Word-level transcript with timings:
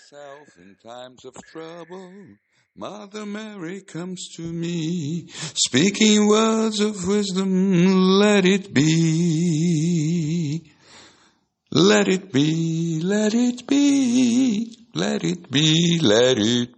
myself 0.00 0.48
in 0.58 0.76
times 0.82 1.24
of 1.24 1.34
trouble. 1.52 2.10
Mother 2.76 3.26
Mary 3.26 3.80
comes 3.80 4.28
to 4.36 4.42
me, 4.42 5.26
speaking 5.54 6.28
words 6.28 6.80
of 6.80 7.06
wisdom, 7.06 7.82
let 8.18 8.44
it 8.44 8.72
be. 8.72 10.72
Let 11.72 12.08
it 12.08 12.32
be, 12.32 13.00
let 13.02 13.34
it 13.34 13.66
be, 13.66 14.76
let 14.94 15.24
it 15.24 15.50
be, 15.50 15.98
let 16.02 16.38
it 16.38 16.70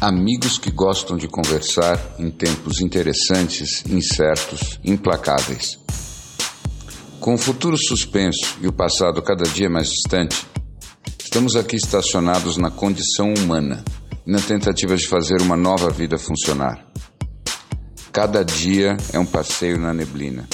Amigos 0.00 0.58
que 0.58 0.70
gostam 0.70 1.16
de 1.16 1.28
conversar 1.28 1.98
em 2.18 2.30
tempos 2.30 2.80
interessantes, 2.80 3.84
incertos, 3.86 4.78
implacáveis. 4.84 5.83
Com 7.24 7.32
o 7.32 7.38
futuro 7.38 7.74
suspenso 7.78 8.58
e 8.60 8.68
o 8.68 8.72
passado 8.72 9.22
cada 9.22 9.44
dia 9.44 9.70
mais 9.70 9.88
distante, 9.88 10.46
estamos 11.18 11.56
aqui 11.56 11.74
estacionados 11.74 12.58
na 12.58 12.70
condição 12.70 13.32
humana 13.32 13.82
na 14.26 14.38
tentativa 14.38 14.94
de 14.94 15.08
fazer 15.08 15.40
uma 15.40 15.56
nova 15.56 15.88
vida 15.88 16.18
funcionar. 16.18 16.86
Cada 18.12 18.44
dia 18.44 18.98
é 19.10 19.18
um 19.18 19.24
passeio 19.24 19.80
na 19.80 19.94
neblina 19.94 20.46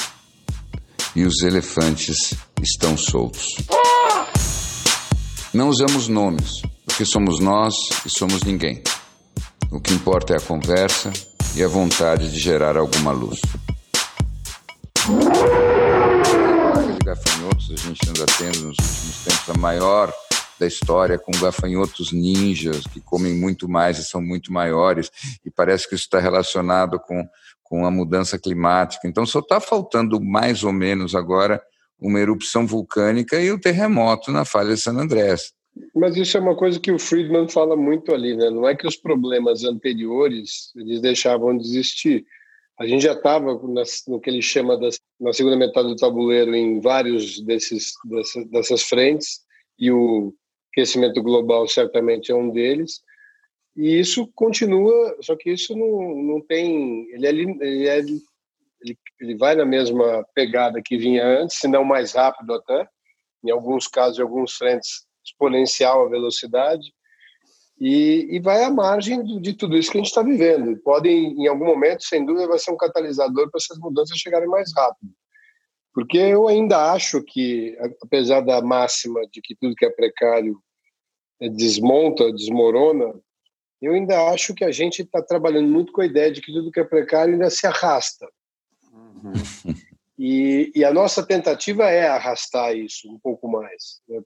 e 1.16 1.25
os 1.25 1.42
elefantes 1.42 2.34
estão 2.62 2.97
soltos. 2.97 3.56
Não 5.52 5.70
usamos 5.70 6.06
nomes, 6.06 6.62
porque 6.87 7.05
somos 7.05 7.41
nós 7.41 7.75
e 8.06 8.11
somos 8.11 8.45
ninguém. 8.45 8.80
O 9.73 9.80
que 9.80 9.92
importa 9.92 10.34
é 10.34 10.36
a 10.36 10.41
conversa 10.41 11.12
e 11.56 11.64
a 11.64 11.67
vontade 11.67 12.30
de 12.30 12.39
gerar 12.39 12.77
alguma 12.77 13.11
luz 13.11 13.41
gafanhotos 17.51 17.70
a 17.70 17.77
gente 17.77 18.09
anda 18.09 18.27
tendo 18.39 18.67
nos 18.67 18.77
últimos 18.79 19.25
tempos, 19.25 19.51
a 19.51 19.59
maior 19.59 20.12
da 20.59 20.67
história, 20.67 21.19
com 21.19 21.33
gafanhotos 21.41 22.12
ninjas 22.12 22.84
que 22.87 23.01
comem 23.01 23.34
muito 23.34 23.69
mais 23.69 23.98
e 23.98 24.05
são 24.05 24.20
muito 24.20 24.53
maiores, 24.53 25.11
e 25.45 25.51
parece 25.51 25.89
que 25.89 25.95
isso 25.95 26.05
está 26.05 26.20
relacionado 26.20 27.01
com, 27.01 27.27
com 27.62 27.87
a 27.87 27.91
mudança 27.91 28.39
climática. 28.39 29.09
Então, 29.09 29.25
só 29.25 29.39
está 29.39 29.59
faltando 29.59 30.20
mais 30.20 30.62
ou 30.62 30.73
menos 30.73 31.15
agora 31.15 31.62
uma 31.98 32.20
erupção 32.20 32.67
vulcânica 32.67 33.41
e 33.41 33.51
o 33.51 33.61
terremoto 33.61 34.31
na 34.31 34.45
falha 34.45 34.75
de 34.75 34.81
San 34.81 34.98
Andrés. 34.98 35.53
Mas 35.95 36.17
isso 36.17 36.37
é 36.37 36.41
uma 36.41 36.57
coisa 36.57 36.79
que 36.79 36.92
o 36.92 36.98
Friedman 36.98 37.48
fala 37.48 37.77
muito 37.77 38.12
ali, 38.12 38.37
né? 38.37 38.51
Não 38.51 38.69
é 38.69 38.75
que 38.75 38.87
os 38.87 38.97
problemas 38.97 39.64
anteriores 39.64 40.73
eles 40.77 41.01
deixavam 41.01 41.57
de 41.57 41.64
existir, 41.64 42.27
a 42.79 42.87
gente 42.87 43.03
já 43.03 43.12
estava 43.12 43.55
no 44.09 44.20
que 44.20 44.31
ele 44.31 44.41
chama 44.41 44.77
das, 44.79 44.98
na 45.21 45.33
segunda 45.33 45.57
metade 45.57 45.89
do 45.89 45.97
tabuleiro 45.97 46.55
em 46.55 46.81
vários 46.81 47.41
desses 47.41 47.93
dessas, 48.05 48.47
dessas 48.49 48.83
frentes 48.83 49.41
e 49.79 49.91
o 49.91 50.33
aquecimento 50.73 51.23
global 51.23 51.69
certamente 51.69 52.33
é 52.33 52.35
um 52.35 52.51
deles. 52.51 53.03
E 53.77 53.98
isso 53.98 54.31
continua, 54.35 55.17
só 55.21 55.37
que 55.37 55.51
isso 55.51 55.77
não, 55.77 56.23
não 56.23 56.41
tem. 56.41 57.07
Ele, 57.13 57.27
é, 57.27 57.31
ele, 57.31 57.89
é, 57.89 57.98
ele, 57.98 58.98
ele 59.21 59.37
vai 59.37 59.55
na 59.55 59.65
mesma 59.65 60.25
pegada 60.35 60.83
que 60.85 60.97
vinha 60.97 61.25
antes, 61.25 61.59
se 61.59 61.69
não 61.69 61.85
mais 61.85 62.13
rápido 62.13 62.55
até. 62.55 62.89
Em 63.45 63.51
alguns 63.51 63.87
casos, 63.87 64.19
em 64.19 64.23
alguns 64.23 64.53
frentes, 64.53 65.07
exponencial 65.25 66.07
a 66.07 66.11
velocidade 66.11 66.93
e, 67.81 68.36
e 68.36 68.41
vai 68.41 68.62
à 68.62 68.70
margem 68.70 69.25
de, 69.25 69.41
de 69.41 69.55
tudo 69.55 69.77
isso 69.77 69.91
que 69.91 69.97
a 69.97 70.00
gente 70.00 70.11
está 70.11 70.23
vivendo. 70.23 70.77
Podem, 70.83 71.33
em 71.33 71.47
algum 71.47 71.64
momento, 71.64 72.05
sem 72.05 72.27
dúvida, 72.27 72.47
vai 72.47 72.59
ser 72.59 72.70
um 72.73 72.77
catalisador 72.77 73.50
para 73.50 73.59
essas 73.59 73.78
mudanças 73.78 74.18
chegarem 74.18 74.48
mais 74.48 74.70
rápido. 74.77 75.11
Porque 75.95 76.18
eu 76.18 76.46
ainda 76.46 76.92
acho 76.92 77.23
que, 77.23 77.77
apesar 78.02 78.42
da 78.42 78.61
máxima 78.61 79.20
de 79.33 79.41
que 79.41 79.57
tudo 79.57 79.74
que 79.74 79.86
é 79.86 79.91
precário 79.91 80.61
é, 81.41 81.48
desmonta, 81.48 82.30
desmorona, 82.33 83.14
eu 83.80 83.95
ainda 83.95 84.30
acho 84.30 84.55
que 84.55 84.64
a 84.64 84.70
gente 84.70 85.01
está 85.02 85.23
trabalhando 85.23 85.68
muito 85.68 85.91
com 85.91 86.02
a 86.02 86.07
ideia 86.07 86.30
de 86.30 86.42
que 86.42 86.52
tudo 86.52 86.70
que 86.70 86.80
é 86.80 86.85
precário 86.85 87.33
ainda 87.33 87.48
se 87.48 87.67
arrasta. 87.67 88.29
Uhum. 88.92 89.33
E, 90.18 90.70
e, 90.74 90.85
a 90.85 90.92
nossa 90.92 91.27
tentativa 91.27 91.91
é 91.91 92.07
arrastar 92.07 92.77
isso 92.77 93.11
um 93.11 93.18
pouco 93.18 93.48
mais. 93.48 94.02
Né? 94.07 94.20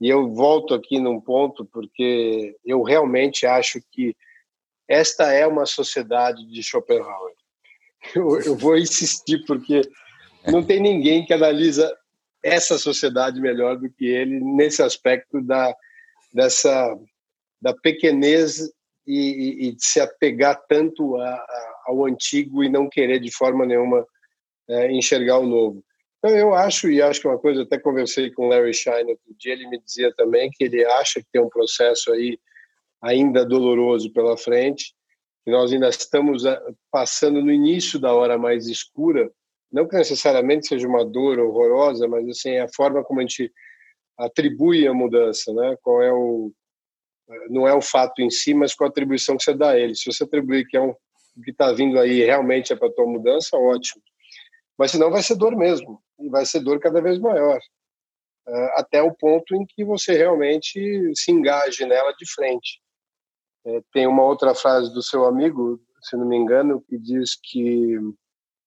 E 0.00 0.08
eu 0.08 0.32
volto 0.32 0.74
aqui 0.74 0.98
num 0.98 1.20
ponto 1.20 1.64
porque 1.64 2.56
eu 2.64 2.82
realmente 2.82 3.46
acho 3.46 3.80
que 3.90 4.14
esta 4.88 5.32
é 5.32 5.46
uma 5.46 5.66
sociedade 5.66 6.46
de 6.46 6.62
Schopenhauer. 6.62 7.34
Eu, 8.14 8.40
eu 8.40 8.56
vou 8.56 8.76
insistir 8.76 9.44
porque 9.46 9.80
não 10.46 10.62
tem 10.62 10.80
ninguém 10.80 11.24
que 11.24 11.32
analisa 11.32 11.92
essa 12.42 12.78
sociedade 12.78 13.40
melhor 13.40 13.76
do 13.76 13.90
que 13.90 14.06
ele 14.06 14.38
nesse 14.38 14.82
aspecto 14.82 15.40
da 15.42 15.74
dessa 16.32 16.96
da 17.60 17.74
pequenez 17.74 18.70
e, 19.06 19.68
e 19.68 19.72
de 19.72 19.84
se 19.84 20.00
apegar 20.00 20.60
tanto 20.68 21.16
a, 21.16 21.28
a, 21.28 21.82
ao 21.86 22.04
antigo 22.04 22.62
e 22.62 22.68
não 22.68 22.88
querer 22.88 23.18
de 23.18 23.34
forma 23.34 23.64
nenhuma 23.64 24.06
é, 24.68 24.92
enxergar 24.92 25.38
o 25.38 25.46
novo. 25.46 25.84
Então, 26.26 26.36
eu 26.36 26.54
acho, 26.54 26.90
e 26.90 27.00
acho 27.00 27.20
que 27.20 27.28
uma 27.28 27.38
coisa, 27.38 27.62
até 27.62 27.78
conversei 27.78 28.32
com 28.32 28.46
o 28.46 28.48
Larry 28.48 28.74
Shine 28.74 29.12
outro 29.12 29.32
dia, 29.38 29.52
ele 29.52 29.68
me 29.68 29.80
dizia 29.80 30.12
também 30.12 30.50
que 30.50 30.64
ele 30.64 30.84
acha 30.84 31.20
que 31.20 31.28
tem 31.30 31.40
um 31.40 31.48
processo 31.48 32.12
aí 32.12 32.36
ainda 33.00 33.46
doloroso 33.46 34.12
pela 34.12 34.36
frente, 34.36 34.92
que 35.44 35.52
nós 35.52 35.72
ainda 35.72 35.88
estamos 35.88 36.44
ah, 36.44 36.60
passando 36.90 37.40
no 37.40 37.52
início 37.52 38.00
da 38.00 38.12
hora 38.12 38.36
mais 38.36 38.66
escura, 38.66 39.30
não 39.70 39.86
que 39.86 39.94
necessariamente 39.94 40.66
seja 40.66 40.88
uma 40.88 41.04
dor 41.04 41.38
horrorosa, 41.38 42.08
mas 42.08 42.28
assim, 42.28 42.50
é 42.50 42.62
a 42.62 42.68
forma 42.74 43.04
como 43.04 43.20
a 43.20 43.22
gente 43.22 43.52
atribui 44.18 44.84
a 44.88 44.92
mudança, 44.92 45.52
né? 45.52 45.76
Qual 45.80 46.02
é 46.02 46.12
o 46.12 46.52
não 47.48 47.68
é 47.68 47.74
o 47.74 47.80
fato 47.80 48.20
em 48.20 48.30
si, 48.30 48.52
mas 48.52 48.74
qual 48.74 48.88
a 48.88 48.90
atribuição 48.90 49.36
que 49.36 49.44
você 49.44 49.54
dá 49.54 49.70
a 49.70 49.78
ele. 49.78 49.94
Se 49.94 50.06
você 50.06 50.24
atribuir 50.24 50.66
que 50.66 50.76
é 50.76 50.80
um 50.80 50.92
que 51.44 51.50
está 51.52 51.72
vindo 51.72 52.00
aí 52.00 52.24
realmente 52.24 52.72
é 52.72 52.76
para 52.76 52.92
tua 52.92 53.06
mudança, 53.06 53.56
ótimo. 53.56 54.02
Mas 54.78 54.90
senão 54.90 55.10
vai 55.10 55.22
ser 55.22 55.36
dor 55.36 55.56
mesmo 55.56 56.00
e 56.18 56.28
vai 56.28 56.46
ser 56.46 56.60
dor 56.60 56.80
cada 56.80 57.00
vez 57.00 57.18
maior, 57.18 57.58
uh, 58.48 58.70
até 58.74 59.02
o 59.02 59.14
ponto 59.14 59.54
em 59.54 59.64
que 59.66 59.84
você 59.84 60.16
realmente 60.16 61.12
se 61.14 61.30
engaje 61.30 61.84
nela 61.84 62.12
de 62.12 62.30
frente. 62.30 62.80
É, 63.66 63.82
tem 63.92 64.06
uma 64.06 64.22
outra 64.22 64.54
frase 64.54 64.92
do 64.92 65.02
seu 65.02 65.24
amigo, 65.24 65.80
se 66.00 66.16
não 66.16 66.26
me 66.26 66.36
engano, 66.36 66.80
que 66.88 66.96
diz 66.96 67.36
que 67.42 67.98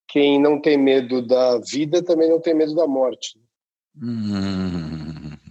quem 0.07 0.41
não 0.41 0.59
tem 0.61 0.77
medo 0.77 1.25
da 1.25 1.57
vida 1.59 2.03
também 2.03 2.29
não 2.29 2.41
tem 2.41 2.53
medo 2.53 2.75
da 2.75 2.87
morte. 2.87 3.39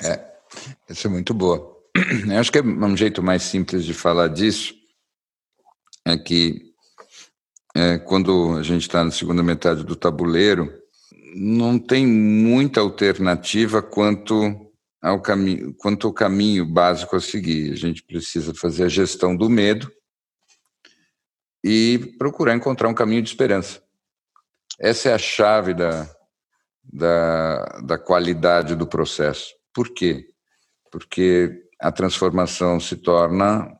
É, 0.00 0.38
essa 0.88 1.08
é 1.08 1.10
muito 1.10 1.34
boa. 1.34 1.76
Eu 2.32 2.38
acho 2.38 2.52
que 2.52 2.58
é 2.58 2.62
um 2.62 2.96
jeito 2.96 3.22
mais 3.22 3.42
simples 3.42 3.84
de 3.84 3.92
falar 3.92 4.28
disso 4.28 4.78
é 6.06 6.16
que 6.16 6.67
é, 7.78 7.96
quando 7.96 8.56
a 8.58 8.62
gente 8.64 8.82
está 8.82 9.04
na 9.04 9.12
segunda 9.12 9.40
metade 9.40 9.84
do 9.84 9.94
tabuleiro, 9.94 10.68
não 11.36 11.78
tem 11.78 12.04
muita 12.04 12.80
alternativa 12.80 13.80
quanto 13.80 14.34
ao 15.00 15.22
caminho, 15.22 15.72
quanto 15.74 16.08
ao 16.08 16.12
caminho 16.12 16.66
básico 16.66 17.14
a 17.14 17.20
seguir. 17.20 17.72
A 17.72 17.76
gente 17.76 18.02
precisa 18.02 18.52
fazer 18.52 18.82
a 18.82 18.88
gestão 18.88 19.36
do 19.36 19.48
medo 19.48 19.88
e 21.62 22.16
procurar 22.18 22.56
encontrar 22.56 22.88
um 22.88 22.94
caminho 22.94 23.22
de 23.22 23.28
esperança. 23.28 23.80
Essa 24.80 25.10
é 25.10 25.14
a 25.14 25.18
chave 25.18 25.72
da, 25.72 26.10
da, 26.82 27.64
da 27.84 27.96
qualidade 27.96 28.74
do 28.74 28.88
processo. 28.88 29.54
Por 29.72 29.94
quê? 29.94 30.26
Porque 30.90 31.62
a 31.80 31.92
transformação 31.92 32.80
se 32.80 32.96
torna 32.96 33.72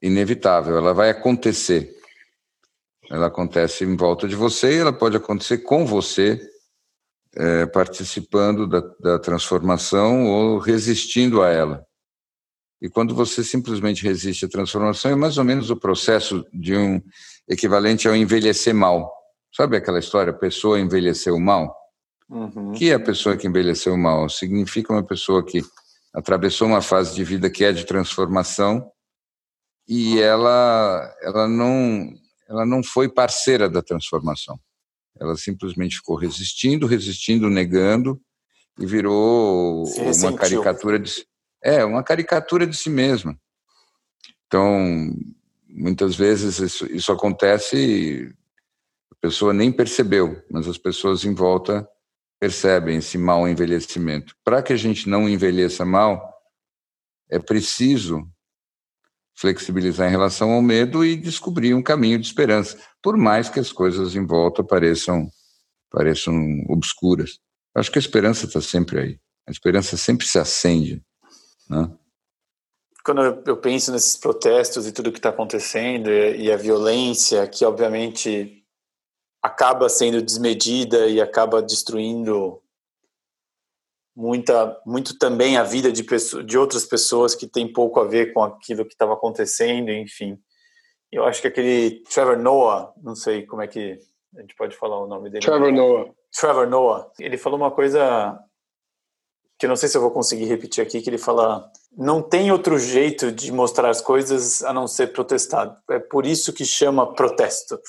inevitável, 0.00 0.78
ela 0.78 0.94
vai 0.94 1.10
acontecer. 1.10 1.99
Ela 3.10 3.26
acontece 3.26 3.84
em 3.84 3.96
volta 3.96 4.28
de 4.28 4.36
você 4.36 4.76
e 4.76 4.78
ela 4.78 4.92
pode 4.92 5.16
acontecer 5.16 5.58
com 5.58 5.84
você, 5.84 6.40
é, 7.34 7.66
participando 7.66 8.68
da, 8.68 8.80
da 9.00 9.18
transformação 9.18 10.26
ou 10.26 10.58
resistindo 10.58 11.42
a 11.42 11.48
ela. 11.48 11.84
E 12.80 12.88
quando 12.88 13.14
você 13.14 13.42
simplesmente 13.42 14.04
resiste 14.04 14.44
à 14.44 14.48
transformação, 14.48 15.10
é 15.10 15.14
mais 15.16 15.36
ou 15.38 15.44
menos 15.44 15.70
o 15.70 15.76
processo 15.76 16.46
de 16.52 16.76
um 16.76 17.02
equivalente 17.48 18.08
ao 18.08 18.14
envelhecer 18.14 18.74
mal. 18.74 19.12
Sabe 19.54 19.76
aquela 19.76 19.98
história, 19.98 20.30
a 20.30 20.38
pessoa 20.38 20.78
envelheceu 20.78 21.38
mal? 21.38 21.76
Uhum. 22.28 22.72
Que 22.72 22.90
é 22.90 22.94
a 22.94 23.00
pessoa 23.00 23.36
que 23.36 23.46
envelheceu 23.46 23.96
mal? 23.96 24.28
Significa 24.28 24.92
uma 24.92 25.02
pessoa 25.02 25.44
que 25.44 25.62
atravessou 26.14 26.68
uma 26.68 26.80
fase 26.80 27.14
de 27.14 27.24
vida 27.24 27.50
que 27.50 27.64
é 27.64 27.72
de 27.72 27.84
transformação 27.84 28.88
e 29.86 30.20
ela, 30.20 31.12
ela 31.22 31.48
não 31.48 32.08
ela 32.50 32.66
não 32.66 32.82
foi 32.82 33.08
parceira 33.08 33.70
da 33.70 33.80
transformação. 33.80 34.58
Ela 35.18 35.36
simplesmente 35.36 35.96
ficou 35.96 36.16
resistindo, 36.16 36.86
resistindo, 36.86 37.48
negando 37.48 38.20
e 38.76 38.84
virou 38.84 39.84
uma 39.84 40.36
caricatura 40.36 40.98
de 40.98 41.24
é 41.62 41.84
uma 41.84 42.02
caricatura 42.02 42.66
de 42.66 42.74
si 42.74 42.88
mesma. 42.88 43.38
Então, 44.46 45.14
muitas 45.68 46.16
vezes 46.16 46.58
isso, 46.58 46.86
isso 46.86 47.12
acontece 47.12 47.76
e 47.76 48.34
a 49.12 49.14
pessoa 49.20 49.52
nem 49.52 49.70
percebeu, 49.70 50.42
mas 50.50 50.66
as 50.66 50.78
pessoas 50.78 51.24
em 51.24 51.34
volta 51.34 51.86
percebem 52.40 52.96
esse 52.96 53.18
mau 53.18 53.46
envelhecimento. 53.46 54.34
Para 54.42 54.62
que 54.62 54.72
a 54.72 54.76
gente 54.76 55.06
não 55.08 55.28
envelheça 55.28 55.84
mal, 55.84 56.34
é 57.28 57.38
preciso 57.38 58.26
flexibilizar 59.40 60.06
em 60.06 60.10
relação 60.10 60.50
ao 60.50 60.60
medo 60.60 61.02
e 61.02 61.16
descobrir 61.16 61.72
um 61.72 61.82
caminho 61.82 62.18
de 62.18 62.26
esperança, 62.26 62.78
por 63.02 63.16
mais 63.16 63.48
que 63.48 63.58
as 63.58 63.72
coisas 63.72 64.14
em 64.14 64.26
volta 64.26 64.62
pareçam 64.62 65.28
pareçam 65.90 66.34
obscuras. 66.68 67.38
Acho 67.74 67.90
que 67.90 67.98
a 67.98 68.00
esperança 68.00 68.46
está 68.46 68.60
sempre 68.60 69.00
aí. 69.00 69.20
A 69.48 69.50
esperança 69.50 69.96
sempre 69.96 70.26
se 70.26 70.38
acende. 70.38 71.02
Né? 71.68 71.90
Quando 73.04 73.22
eu 73.46 73.56
penso 73.56 73.90
nesses 73.90 74.16
protestos 74.16 74.86
e 74.86 74.92
tudo 74.92 75.10
que 75.10 75.18
está 75.18 75.30
acontecendo 75.30 76.10
e 76.10 76.52
a 76.52 76.56
violência, 76.56 77.48
que 77.48 77.64
obviamente 77.64 78.62
acaba 79.42 79.88
sendo 79.88 80.22
desmedida 80.22 81.08
e 81.08 81.20
acaba 81.20 81.62
destruindo 81.62 82.62
muita, 84.20 84.78
muito 84.84 85.18
também 85.18 85.56
a 85.56 85.62
vida 85.62 85.90
de, 85.90 86.04
pessoas, 86.04 86.46
de 86.46 86.58
outras 86.58 86.84
pessoas 86.84 87.34
que 87.34 87.46
tem 87.46 87.72
pouco 87.72 87.98
a 87.98 88.04
ver 88.04 88.34
com 88.34 88.42
aquilo 88.42 88.84
que 88.84 88.92
estava 88.92 89.14
acontecendo, 89.14 89.90
enfim. 89.90 90.38
Eu 91.10 91.24
acho 91.24 91.40
que 91.40 91.48
aquele 91.48 92.02
Trevor 92.02 92.38
Noah, 92.38 92.92
não 93.02 93.16
sei 93.16 93.46
como 93.46 93.62
é 93.62 93.66
que 93.66 93.98
a 94.36 94.40
gente 94.42 94.54
pode 94.54 94.76
falar 94.76 94.98
o 95.02 95.06
nome 95.06 95.30
dele. 95.30 95.44
Trevor 95.44 95.72
Noah. 95.72 96.10
Trevor 96.38 96.68
Noah. 96.68 97.10
Ele 97.18 97.38
falou 97.38 97.58
uma 97.58 97.70
coisa 97.70 98.38
que 99.58 99.64
eu 99.64 99.68
não 99.68 99.76
sei 99.76 99.88
se 99.88 99.96
eu 99.96 100.02
vou 100.02 100.10
conseguir 100.10 100.44
repetir 100.44 100.84
aqui, 100.84 101.00
que 101.00 101.08
ele 101.08 101.18
fala: 101.18 101.70
não 101.96 102.22
tem 102.22 102.52
outro 102.52 102.78
jeito 102.78 103.32
de 103.32 103.50
mostrar 103.50 103.88
as 103.88 104.02
coisas 104.02 104.62
a 104.62 104.72
não 104.72 104.86
ser 104.86 105.12
protestado. 105.12 105.76
É 105.90 105.98
por 105.98 106.26
isso 106.26 106.52
que 106.52 106.64
chama 106.64 107.14
protesto. 107.14 107.80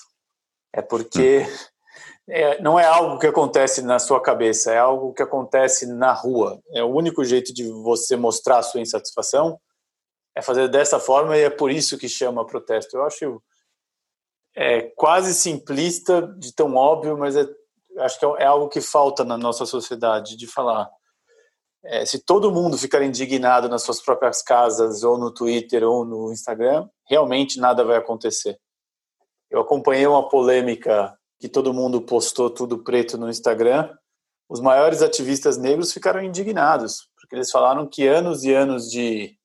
É 0.74 0.82
porque 0.82 1.40
hum. 1.40 1.71
É, 2.30 2.62
não 2.62 2.80
é 2.80 2.86
algo 2.86 3.20
que 3.20 3.28
acontece 3.28 3.82
na 3.82 4.00
sua 4.00 4.22
cabeça, 4.22 4.72
é 4.72 4.78
algo 4.78 5.14
que 5.14 5.24
acontece 5.24 5.86
na 5.86 6.14
rua. 6.14 6.62
É 6.74 6.84
o 6.84 6.94
único 6.94 7.24
jeito 7.24 7.54
de 7.54 7.70
você 7.70 8.16
mostrar 8.16 8.60
a 8.60 8.64
sua 8.64 8.82
insatisfação 8.82 9.60
é 10.36 10.42
fazer 10.42 10.70
dessa 10.70 11.00
forma 11.00 11.38
e 11.38 11.42
é 11.42 11.50
por 11.50 11.72
isso 11.72 11.98
que 11.98 12.08
chama 12.08 12.46
protesto. 12.46 12.96
Eu 12.96 13.04
acho 13.04 13.42
é 14.56 14.82
quase 14.96 15.34
simplista 15.34 16.22
de 16.38 16.54
tão 16.54 16.76
óbvio, 16.76 17.18
mas 17.18 17.36
é, 17.36 17.48
acho 18.00 18.20
que 18.20 18.26
é 18.26 18.46
algo 18.46 18.68
que 18.68 18.82
falta 18.82 19.24
na 19.24 19.38
nossa 19.38 19.66
sociedade 19.66 20.36
de 20.36 20.48
falar. 20.48 20.90
É, 21.84 22.06
se 22.06 22.20
todo 22.20 22.52
mundo 22.52 22.78
ficar 22.78 23.02
indignado 23.02 23.68
nas 23.68 23.82
suas 23.82 24.02
próprias 24.02 24.42
casas, 24.42 25.04
ou 25.04 25.18
no 25.18 25.34
Twitter, 25.34 25.84
ou 25.84 26.06
no 26.06 26.32
Instagram, 26.32 26.88
realmente 27.10 27.60
nada 27.60 27.84
vai 27.84 27.98
acontecer. 27.98 28.60
Eu 29.50 29.62
acompanhei 29.62 30.06
uma 30.06 30.30
polêmica 30.30 31.18
que 31.42 31.50
todo 31.50 31.74
mundo 31.74 32.00
postou 32.04 32.52
tudo 32.52 32.84
preto 32.84 33.18
no 33.18 33.28
Instagram. 33.28 33.92
Os 34.48 34.62
maiores 34.62 35.02
ativistas 35.02 35.58
negros 35.58 35.92
ficaram 35.92 36.24
indignados, 36.24 37.10
porque 37.20 37.36
eles 37.36 37.50
falaram 37.50 37.90
que 37.90 38.08
anos 38.08 38.44
e 38.44 38.54
anos 38.54 38.92
de 38.92 39.36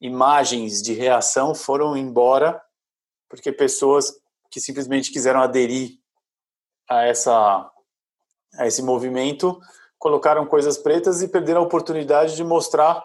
imagens 0.00 0.80
de 0.80 0.92
reação 0.92 1.56
foram 1.56 1.96
embora 1.96 2.62
porque 3.28 3.50
pessoas 3.50 4.12
que 4.48 4.60
simplesmente 4.60 5.10
quiseram 5.10 5.40
aderir 5.40 5.98
a 6.88 7.02
essa 7.02 7.68
a 8.54 8.66
esse 8.66 8.82
movimento 8.82 9.58
colocaram 9.98 10.46
coisas 10.46 10.78
pretas 10.78 11.20
e 11.20 11.28
perderam 11.28 11.62
a 11.62 11.64
oportunidade 11.64 12.36
de 12.36 12.44
mostrar 12.44 13.04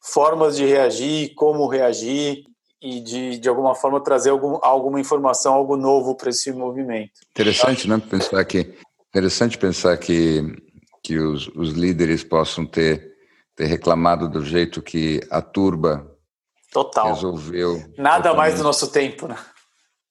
formas 0.00 0.56
de 0.56 0.66
reagir, 0.66 1.34
como 1.34 1.66
reagir 1.68 2.44
e 2.80 3.00
de, 3.00 3.38
de 3.38 3.48
alguma 3.48 3.74
forma 3.74 4.00
trazer 4.00 4.30
algum, 4.30 4.58
alguma 4.62 5.00
informação, 5.00 5.54
algo 5.54 5.76
novo 5.76 6.16
para 6.16 6.30
esse 6.30 6.52
movimento. 6.52 7.12
Interessante, 7.30 7.88
né? 7.88 8.00
Pensar 8.08 8.44
que 8.44 8.74
interessante 9.08 9.58
pensar 9.58 9.96
que 9.96 10.42
que 11.02 11.18
os, 11.18 11.48
os 11.48 11.70
líderes 11.70 12.22
possam 12.22 12.66
ter 12.66 13.14
ter 13.56 13.66
reclamado 13.66 14.28
do 14.28 14.44
jeito 14.44 14.82
que 14.82 15.20
a 15.30 15.40
turba 15.40 16.18
Total. 16.70 17.14
Resolveu. 17.14 17.76
Nada 17.96 18.16
totalmente. 18.16 18.36
mais 18.36 18.54
do 18.56 18.62
nosso 18.62 18.90
tempo, 18.90 19.26
né? 19.26 19.36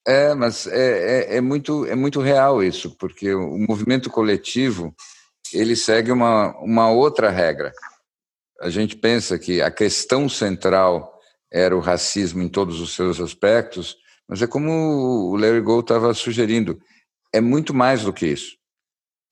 É, 0.07 0.33
mas 0.33 0.65
é, 0.67 1.35
é, 1.35 1.37
é, 1.37 1.41
muito, 1.41 1.85
é 1.85 1.95
muito 1.95 2.21
real 2.21 2.63
isso, 2.63 2.95
porque 2.97 3.33
o 3.33 3.57
movimento 3.57 4.09
coletivo 4.09 4.95
ele 5.53 5.75
segue 5.75 6.11
uma, 6.11 6.57
uma 6.59 6.89
outra 6.89 7.29
regra. 7.29 7.71
A 8.61 8.69
gente 8.69 8.95
pensa 8.95 9.37
que 9.37 9.61
a 9.61 9.69
questão 9.69 10.27
central 10.27 11.16
era 11.51 11.75
o 11.75 11.79
racismo 11.79 12.41
em 12.41 12.49
todos 12.49 12.79
os 12.79 12.95
seus 12.95 13.19
aspectos, 13.19 13.97
mas 14.27 14.41
é 14.41 14.47
como 14.47 15.31
o 15.31 15.37
Larry 15.37 15.61
Gold 15.61 15.83
estava 15.83 16.13
sugerindo, 16.13 16.79
é 17.33 17.39
muito 17.39 17.73
mais 17.73 18.03
do 18.03 18.13
que 18.13 18.27
isso. 18.27 18.57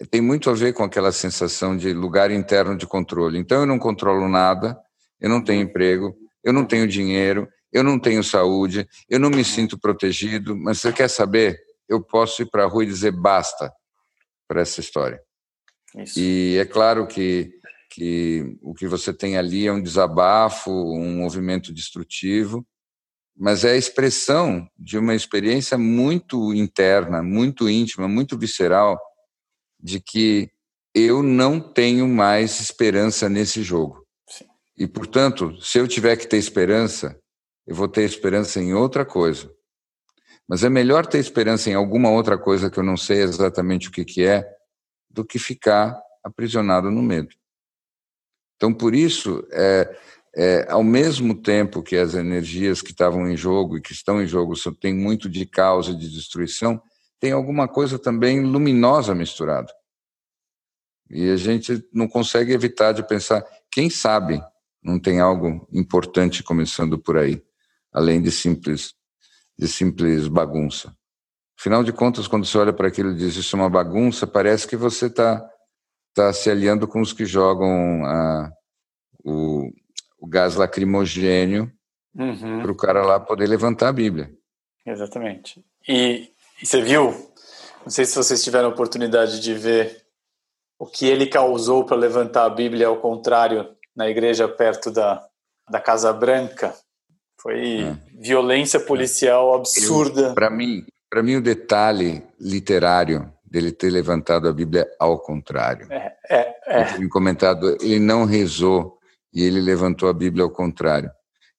Tem 0.10 0.22
muito 0.22 0.50
a 0.50 0.54
ver 0.54 0.74
com 0.74 0.84
aquela 0.84 1.12
sensação 1.12 1.76
de 1.76 1.94
lugar 1.94 2.32
interno 2.32 2.78
de 2.78 2.86
controle. 2.86 3.38
Então 3.38 3.62
eu 3.62 3.66
não 3.66 3.80
controlo 3.80 4.28
nada, 4.28 4.78
eu 5.20 5.30
não 5.30 5.44
tenho 5.44 5.62
emprego, 5.62 6.16
eu 6.44 6.52
não 6.52 6.66
tenho 6.66 6.88
dinheiro, 6.88 7.48
eu 7.72 7.84
não 7.84 8.00
tenho 8.00 8.24
saúde, 8.24 8.88
eu 9.10 9.20
não 9.20 9.30
me 9.30 9.44
sinto 9.44 9.78
protegido, 9.78 10.56
mas 10.56 10.80
você 10.80 10.94
quer 10.94 11.10
saber? 11.10 11.60
Eu 11.88 12.02
posso 12.02 12.42
ir 12.42 12.50
para 12.50 12.64
a 12.64 12.68
rua 12.68 12.84
e 12.84 12.88
dizer 12.88 13.12
basta 13.12 13.72
para 14.48 14.62
essa 14.62 14.80
história. 14.80 15.22
Isso. 15.98 16.20
E 16.20 16.58
é 16.58 16.66
claro 16.66 17.08
que, 17.08 17.52
que 17.96 18.58
o 18.62 18.74
que 18.74 18.88
você 18.88 19.14
tem 19.14 19.38
ali 19.38 19.66
é 19.66 19.72
um 19.72 19.82
desabafo, 19.82 20.70
um 20.70 21.16
movimento 21.16 21.74
destrutivo, 21.74 22.68
mas 23.38 23.64
é 23.64 23.72
a 23.72 23.78
expressão 23.78 24.70
de 24.78 24.98
uma 24.98 25.16
experiência 25.16 25.78
muito 25.78 26.54
interna, 26.54 27.24
muito 27.24 27.70
íntima, 27.70 28.06
muito 28.06 28.38
visceral, 28.38 29.00
de 29.80 30.02
que 30.02 30.50
eu 30.94 31.24
não 31.24 31.58
tenho 31.60 32.06
mais 32.06 32.60
esperança 32.60 33.30
nesse 33.30 33.64
jogo. 33.64 34.06
E, 34.78 34.86
portanto, 34.86 35.56
se 35.62 35.78
eu 35.78 35.88
tiver 35.88 36.18
que 36.18 36.28
ter 36.28 36.38
esperança, 36.38 37.18
eu 37.66 37.76
vou 37.76 37.88
ter 37.88 38.04
esperança 38.04 38.60
em 38.60 38.74
outra 38.74 39.06
coisa. 39.06 39.50
Mas 40.48 40.66
é 40.66 40.70
melhor 40.70 41.06
ter 41.06 41.20
esperança 41.20 41.70
em 41.70 41.74
alguma 41.74 42.10
outra 42.10 42.38
coisa 42.38 42.70
que 42.70 42.78
eu 42.78 42.84
não 42.84 42.98
sei 42.98 43.22
exatamente 43.22 43.88
o 43.88 43.92
que, 43.92 44.04
que 44.04 44.26
é, 44.26 44.46
do 45.10 45.24
que 45.24 45.40
ficar 45.40 45.98
aprisionado 46.24 46.92
no 46.92 47.02
medo. 47.02 47.30
Então, 48.56 48.74
por 48.74 48.96
isso, 48.96 49.46
é, 49.52 49.98
é, 50.36 50.68
ao 50.70 50.84
mesmo 50.84 51.34
tempo 51.34 51.82
que 51.82 51.96
as 51.96 52.14
energias 52.14 52.82
que 52.82 52.92
estavam 52.92 53.28
em 53.30 53.38
jogo 53.38 53.78
e 53.78 53.82
que 53.82 53.94
estão 53.94 54.22
em 54.22 54.28
jogo 54.28 54.54
têm 54.80 54.94
muito 54.94 55.30
de 55.30 55.46
causa 55.46 55.92
e 55.92 55.96
de 55.96 56.10
destruição, 56.10 56.82
tem 57.20 57.32
alguma 57.32 57.68
coisa 57.68 57.98
também 57.98 58.42
luminosa 58.42 59.16
misturada. 59.16 59.72
E 61.10 61.30
a 61.30 61.38
gente 61.38 61.88
não 61.94 62.08
consegue 62.08 62.52
evitar 62.52 62.92
de 62.92 63.08
pensar, 63.08 63.46
quem 63.72 63.90
sabe 63.90 64.42
não 64.84 65.00
tem 65.00 65.20
algo 65.20 65.68
importante 65.72 66.44
começando 66.44 67.00
por 67.00 67.18
aí, 67.18 67.42
além 67.92 68.22
de 68.22 68.32
simples, 68.32 68.94
de 69.58 69.68
simples 69.68 70.28
bagunça. 70.28 70.96
Afinal 71.58 71.84
de 71.84 71.94
contas, 71.94 72.28
quando 72.28 72.46
você 72.46 72.58
olha 72.58 72.74
para 72.74 72.88
aquilo 72.88 73.12
e 73.12 73.16
diz 73.16 73.36
isso 73.36 73.56
é 73.56 73.60
uma 73.60 73.70
bagunça, 73.70 74.28
parece 74.28 74.68
que 74.68 74.76
você 74.76 75.06
está 75.06 75.44
tá 76.16 76.32
se 76.32 76.50
aliando 76.50 76.88
com 76.88 77.02
os 77.02 77.12
que 77.12 77.26
jogam 77.26 78.06
a, 78.06 78.50
o, 79.24 79.70
o 80.18 80.28
gás 80.28 80.56
lacrimogênio 80.56 81.70
uhum. 82.18 82.62
para 82.62 82.72
o 82.72 82.78
cara 82.78 83.06
lá 83.06 83.20
poder 83.20 83.48
levantar 83.48 83.90
a 83.90 83.94
Bíblia. 83.94 84.32
Exatamente. 84.86 85.64
E, 85.88 86.30
e 86.62 86.66
você 86.66 86.82
viu, 86.82 87.12
não 87.84 87.90
sei 87.90 88.06
se 88.06 88.16
vocês 88.16 88.42
tiveram 88.44 88.70
a 88.70 88.72
oportunidade 88.72 89.42
de 89.42 89.54
ver 89.54 90.04
o 90.80 90.86
que 90.86 91.06
ele 91.06 91.28
causou 91.28 91.86
para 91.86 91.98
levantar 91.98 92.46
a 92.46 92.50
Bíblia 92.50 92.88
ao 92.88 92.98
contrário 92.98 93.68
na 93.96 94.10
igreja 94.10 94.48
perto 94.48 94.90
da, 94.90 95.22
da 95.70 95.82
Casa 95.82 96.14
Branca. 96.14 96.74
Foi 97.42 97.82
é. 97.82 97.98
violência 98.18 98.80
policial 98.80 99.54
absurda. 99.54 100.34
Para 100.34 100.50
mim, 100.50 100.86
para 101.10 101.22
mim 101.22 101.36
o 101.36 101.42
detalhe 101.42 102.24
literário 102.40 103.32
dele 103.46 103.72
ter 103.72 103.90
levantado 103.90 104.48
a 104.48 104.54
Bíblia 104.54 104.88
ao 105.00 105.20
contrário. 105.20 105.88
É, 105.92 106.16
é, 106.30 106.56
é. 106.68 107.04
Eu 107.04 107.10
comentado, 107.10 107.78
ele 107.82 108.00
não 108.00 108.26
rezou 108.26 108.98
e 109.34 109.44
ele 109.44 109.62
levantou 109.62 110.10
a 110.10 110.14
Bíblia 110.14 110.44
ao 110.44 110.52
contrário. 110.52 111.12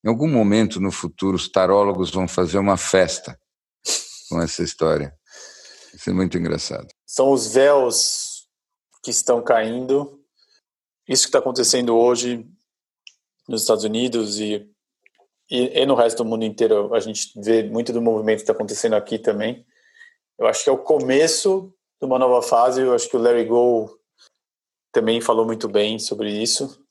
Em 0.05 0.09
algum 0.09 0.29
momento 0.29 0.81
no 0.81 0.91
futuro, 0.91 1.37
os 1.37 1.49
tarólogos 1.49 2.11
vão 2.11 2.29
fazer 2.29 2.59
uma 2.59 2.77
festa 2.77 3.39
com 4.29 4.41
essa 4.41 4.63
história. 4.63 5.13
Isso 5.95 6.11
é 6.11 6.13
muito 6.13 6.37
engraçado. 6.37 6.89
São 7.07 7.31
os 7.31 7.53
véus 7.53 8.47
que 9.03 9.11
estão 9.11 9.43
caindo 9.43 10.17
isso 11.09 11.23
que 11.23 11.29
está 11.29 11.39
acontecendo 11.39 11.97
hoje 11.97 12.45
nos 13.49 13.63
Estados 13.63 13.85
Unidos 13.85 14.41
e, 14.41 14.69
e, 15.49 15.81
e, 15.81 15.87
no 15.87 15.95
resto 15.95 16.25
do 16.25 16.29
mundo 16.29 16.45
inteiro, 16.45 16.93
a 16.93 16.99
gente 16.99 17.31
vê 17.41 17.63
muito 17.63 17.93
do 17.93 18.03
movimento 18.03 18.39
que 18.39 18.43
está 18.43 18.53
acontecendo 18.53 18.95
aqui 18.95 19.19
também. 19.19 19.65
Eu 20.37 20.49
acho 20.49 20.65
que 20.65 20.71
é 20.71 20.73
o 20.73 20.79
começo 20.79 21.73
de 22.01 22.07
uma 22.07 22.19
nova 22.19 22.43
fase. 22.43 22.83
Eu 22.83 22.95
acho 22.95 23.09
que 23.09 23.17
o 23.17 23.21
Larry 23.21 23.45
Go 23.45 23.99
também 24.93 25.21
falou 25.21 25.45
muito 25.45 25.69
bem 25.69 25.99
sobre 25.99 26.31
isso. 26.31 26.83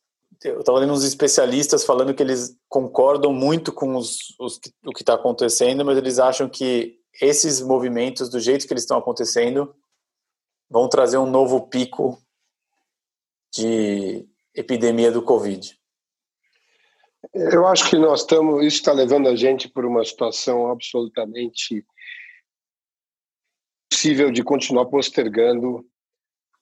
Eu 0.44 0.60
estava 0.60 0.80
lendo 0.80 0.94
uns 0.94 1.04
especialistas 1.04 1.84
falando 1.84 2.14
que 2.14 2.22
eles 2.22 2.56
concordam 2.68 3.34
muito 3.34 3.72
com 3.72 3.96
os, 3.96 4.36
os, 4.40 4.60
o 4.86 4.92
que 4.92 5.02
está 5.02 5.16
acontecendo, 5.16 5.84
mas 5.84 5.98
eles 5.98 6.20
acham 6.20 6.48
que 6.50 7.00
esses 7.22 7.62
movimentos, 7.62 8.30
do 8.30 8.40
jeito 8.40 8.68
que 8.68 8.74
eles 8.74 8.84
estão 8.84 8.98
acontecendo, 8.98 9.74
vão 10.70 10.90
trazer 10.90 11.18
um 11.18 11.30
novo 11.30 11.68
pico 11.68 12.22
de 13.54 14.28
epidemia 14.54 15.12
do 15.12 15.22
Covid? 15.22 15.78
Eu 17.34 17.66
acho 17.66 17.90
que 17.90 17.98
nós 17.98 18.22
estamos. 18.22 18.66
Isso 18.66 18.78
está 18.78 18.92
levando 18.92 19.28
a 19.28 19.36
gente 19.36 19.68
por 19.68 19.86
uma 19.86 20.04
situação 20.04 20.70
absolutamente 20.70 21.86
possível 24.06 24.32
de 24.32 24.44
continuar 24.44 24.86
postergando 24.86 25.84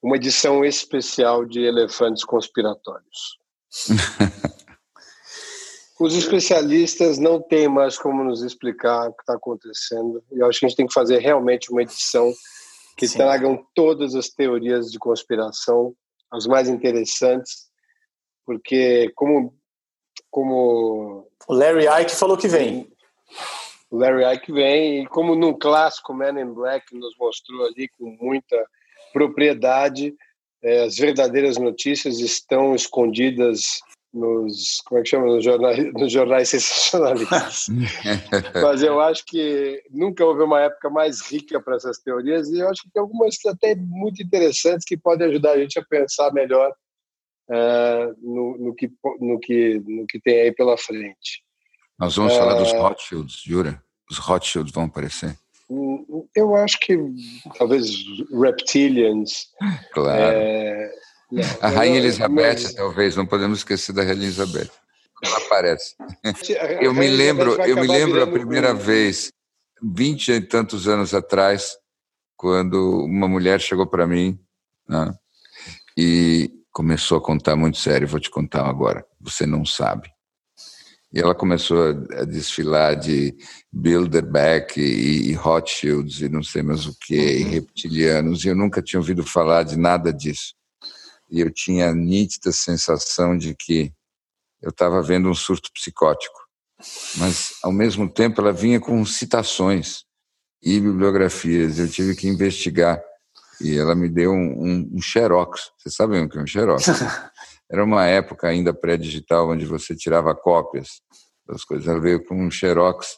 uma 0.01 0.15
edição 0.15 0.63
especial 0.63 1.43
de 1.43 1.59
Elefantes 1.59 2.23
Conspiratórios. 2.23 3.37
Os 5.99 6.15
especialistas 6.15 7.17
não 7.17 7.41
têm 7.41 7.67
mais 7.67 7.97
como 7.97 8.23
nos 8.23 8.43
explicar 8.43 9.09
o 9.09 9.13
que 9.13 9.23
está 9.23 9.33
acontecendo. 9.33 10.23
E 10.31 10.41
acho 10.41 10.57
que 10.57 10.65
a 10.65 10.69
gente 10.69 10.77
tem 10.77 10.87
que 10.87 10.93
fazer 10.93 11.17
realmente 11.17 11.69
uma 11.69 11.81
edição 11.81 12.31
que 12.97 13.09
Sim. 13.09 13.17
tragam 13.17 13.67
todas 13.75 14.15
as 14.15 14.29
teorias 14.29 14.89
de 14.89 14.97
conspiração, 14.97 15.93
as 16.31 16.47
mais 16.47 16.69
interessantes, 16.69 17.65
porque 18.45 19.11
como 19.15 19.53
como 20.31 21.27
o 21.47 21.53
Larry 21.53 21.87
Ike 22.03 22.15
falou 22.15 22.37
que 22.37 22.47
vem. 22.47 22.92
O 23.93 23.97
Larry 23.97 24.25
Ike 24.25 24.51
vem 24.51 25.03
e 25.03 25.05
como 25.05 25.35
no 25.35 25.55
clássico 25.55 26.15
Man 26.15 26.41
in 26.41 26.51
Black 26.51 26.97
nos 26.97 27.15
mostrou 27.15 27.63
ali 27.67 27.87
com 27.89 28.17
muita 28.19 28.65
propriedade, 29.13 30.15
é, 30.63 30.85
as 30.85 30.97
verdadeiras 30.97 31.59
notícias 31.59 32.19
estão 32.19 32.73
escondidas 32.73 33.81
nos 34.11 34.81
como 34.85 34.99
é 34.99 35.03
que 35.03 35.09
chama 35.09 35.27
nos 35.27 35.43
jornais, 35.43 35.77
nos 35.93 36.11
jornais 36.11 36.49
sensacionalistas. 36.49 37.67
Mas 38.63 38.81
eu 38.81 38.99
acho 38.99 39.23
que 39.27 39.83
nunca 39.91 40.25
houve 40.25 40.41
uma 40.41 40.61
época 40.61 40.89
mais 40.89 41.21
rica 41.21 41.61
para 41.61 41.75
essas 41.75 41.99
teorias 41.99 42.49
e 42.49 42.57
eu 42.57 42.69
acho 42.69 42.81
que 42.81 42.91
tem 42.91 42.99
algumas 42.99 43.35
até 43.45 43.75
muito 43.75 44.23
interessantes 44.23 44.85
que 44.85 44.97
podem 44.97 45.27
ajudar 45.27 45.51
a 45.51 45.59
gente 45.59 45.77
a 45.77 45.85
pensar 45.85 46.33
melhor 46.33 46.73
uh, 47.47 48.15
no, 48.19 48.57
no, 48.57 48.73
que 48.73 48.91
no 49.19 49.39
que 49.39 49.79
no 49.85 50.07
que 50.07 50.19
tem 50.19 50.41
aí 50.41 50.51
pela 50.51 50.79
frente. 50.79 51.43
Nós 51.99 52.15
vamos 52.15 52.33
uh, 52.33 52.37
falar 52.37 52.55
dos 52.55 52.71
Rothschilds, 52.71 53.41
jura? 53.43 53.81
Os 54.09 54.17
Rothschilds 54.17 54.71
vão 54.71 54.85
aparecer. 54.85 55.37
Eu 56.35 56.55
acho 56.55 56.79
que 56.79 56.97
talvez 57.57 57.89
reptilians. 58.31 59.47
Claro. 59.93 60.21
É, 60.21 60.91
a 61.61 61.69
Rainha 61.69 61.97
Elizabeth, 61.97 62.61
mas... 62.61 62.73
talvez, 62.73 63.15
não 63.15 63.25
podemos 63.25 63.59
esquecer 63.59 63.93
da 63.93 64.03
Rainha 64.03 64.23
Elizabeth. 64.23 64.69
Ela 65.23 65.37
aparece. 65.37 65.95
Eu 66.81 66.93
me 66.93 67.07
lembro, 67.07 67.61
eu 67.61 67.77
me 67.77 67.87
lembro 67.87 68.21
a 68.21 68.27
primeira 68.27 68.73
vez, 68.73 69.31
vinte 69.81 70.29
e 70.29 70.41
tantos 70.41 70.85
anos 70.87 71.13
atrás, 71.13 71.77
quando 72.35 73.05
uma 73.05 73.27
mulher 73.27 73.61
chegou 73.61 73.87
para 73.87 74.05
mim 74.05 74.37
né, 74.87 75.13
e 75.97 76.51
começou 76.73 77.17
a 77.17 77.21
contar 77.21 77.55
muito 77.55 77.77
sério. 77.77 78.07
Vou 78.07 78.19
te 78.19 78.29
contar 78.29 78.67
agora. 78.67 79.05
Você 79.21 79.45
não 79.45 79.65
sabe. 79.65 80.12
E 81.13 81.19
ela 81.19 81.35
começou 81.35 81.77
a, 82.11 82.25
desfilar 82.25 82.95
de 82.95 83.35
Bilderberg 83.71 84.81
e, 84.81 85.29
e 85.29 85.33
Rothschilds 85.33 86.21
e 86.21 86.29
não 86.29 86.41
sei 86.41 86.63
mais 86.63 86.87
o 86.87 86.95
que, 86.99 87.15
e 87.15 87.43
uhum. 87.43 87.49
reptilianos, 87.51 88.43
e 88.43 88.47
eu 88.47 88.55
nunca 88.55 88.81
tinha 88.81 88.99
ouvido 88.99 89.23
falar 89.23 89.63
de 89.63 89.77
nada 89.77 90.11
disso 90.11 90.53
e 91.33 91.39
eu 91.39 91.51
tinha 91.51 91.89
a 91.89 91.95
nítida 91.95 92.51
sensação 92.51 93.35
de 93.35 93.55
que 93.55 93.91
eu 94.61 94.69
estava 94.69 95.01
vendo 95.01 95.27
um 95.27 95.33
surto 95.33 95.71
psicótico. 95.73 96.39
Mas, 97.17 97.53
ao 97.63 97.71
mesmo 97.71 98.07
tempo, 98.07 98.39
ela 98.39 98.53
vinha 98.53 98.79
com 98.79 99.03
citações 99.03 100.03
e 100.61 100.79
bibliografias. 100.79 101.79
Eu 101.79 101.89
tive 101.89 102.15
que 102.15 102.27
investigar. 102.27 103.01
E 103.59 103.75
ela 103.75 103.95
me 103.95 104.09
deu 104.09 104.31
um, 104.31 104.35
um, 104.35 104.89
um 104.93 105.01
xerox. 105.01 105.71
Vocês 105.77 105.95
sabem 105.95 106.23
o 106.23 106.29
que 106.29 106.37
é 106.37 106.41
um 106.41 106.47
xerox? 106.47 106.85
Era 107.73 107.83
uma 107.83 108.05
época 108.05 108.47
ainda 108.47 108.71
pré-digital, 108.71 109.49
onde 109.49 109.65
você 109.65 109.95
tirava 109.95 110.35
cópias 110.35 111.01
das 111.43 111.65
coisas. 111.65 111.87
Ela 111.87 111.99
veio 111.99 112.23
com 112.23 112.35
um 112.35 112.51
xerox 112.51 113.17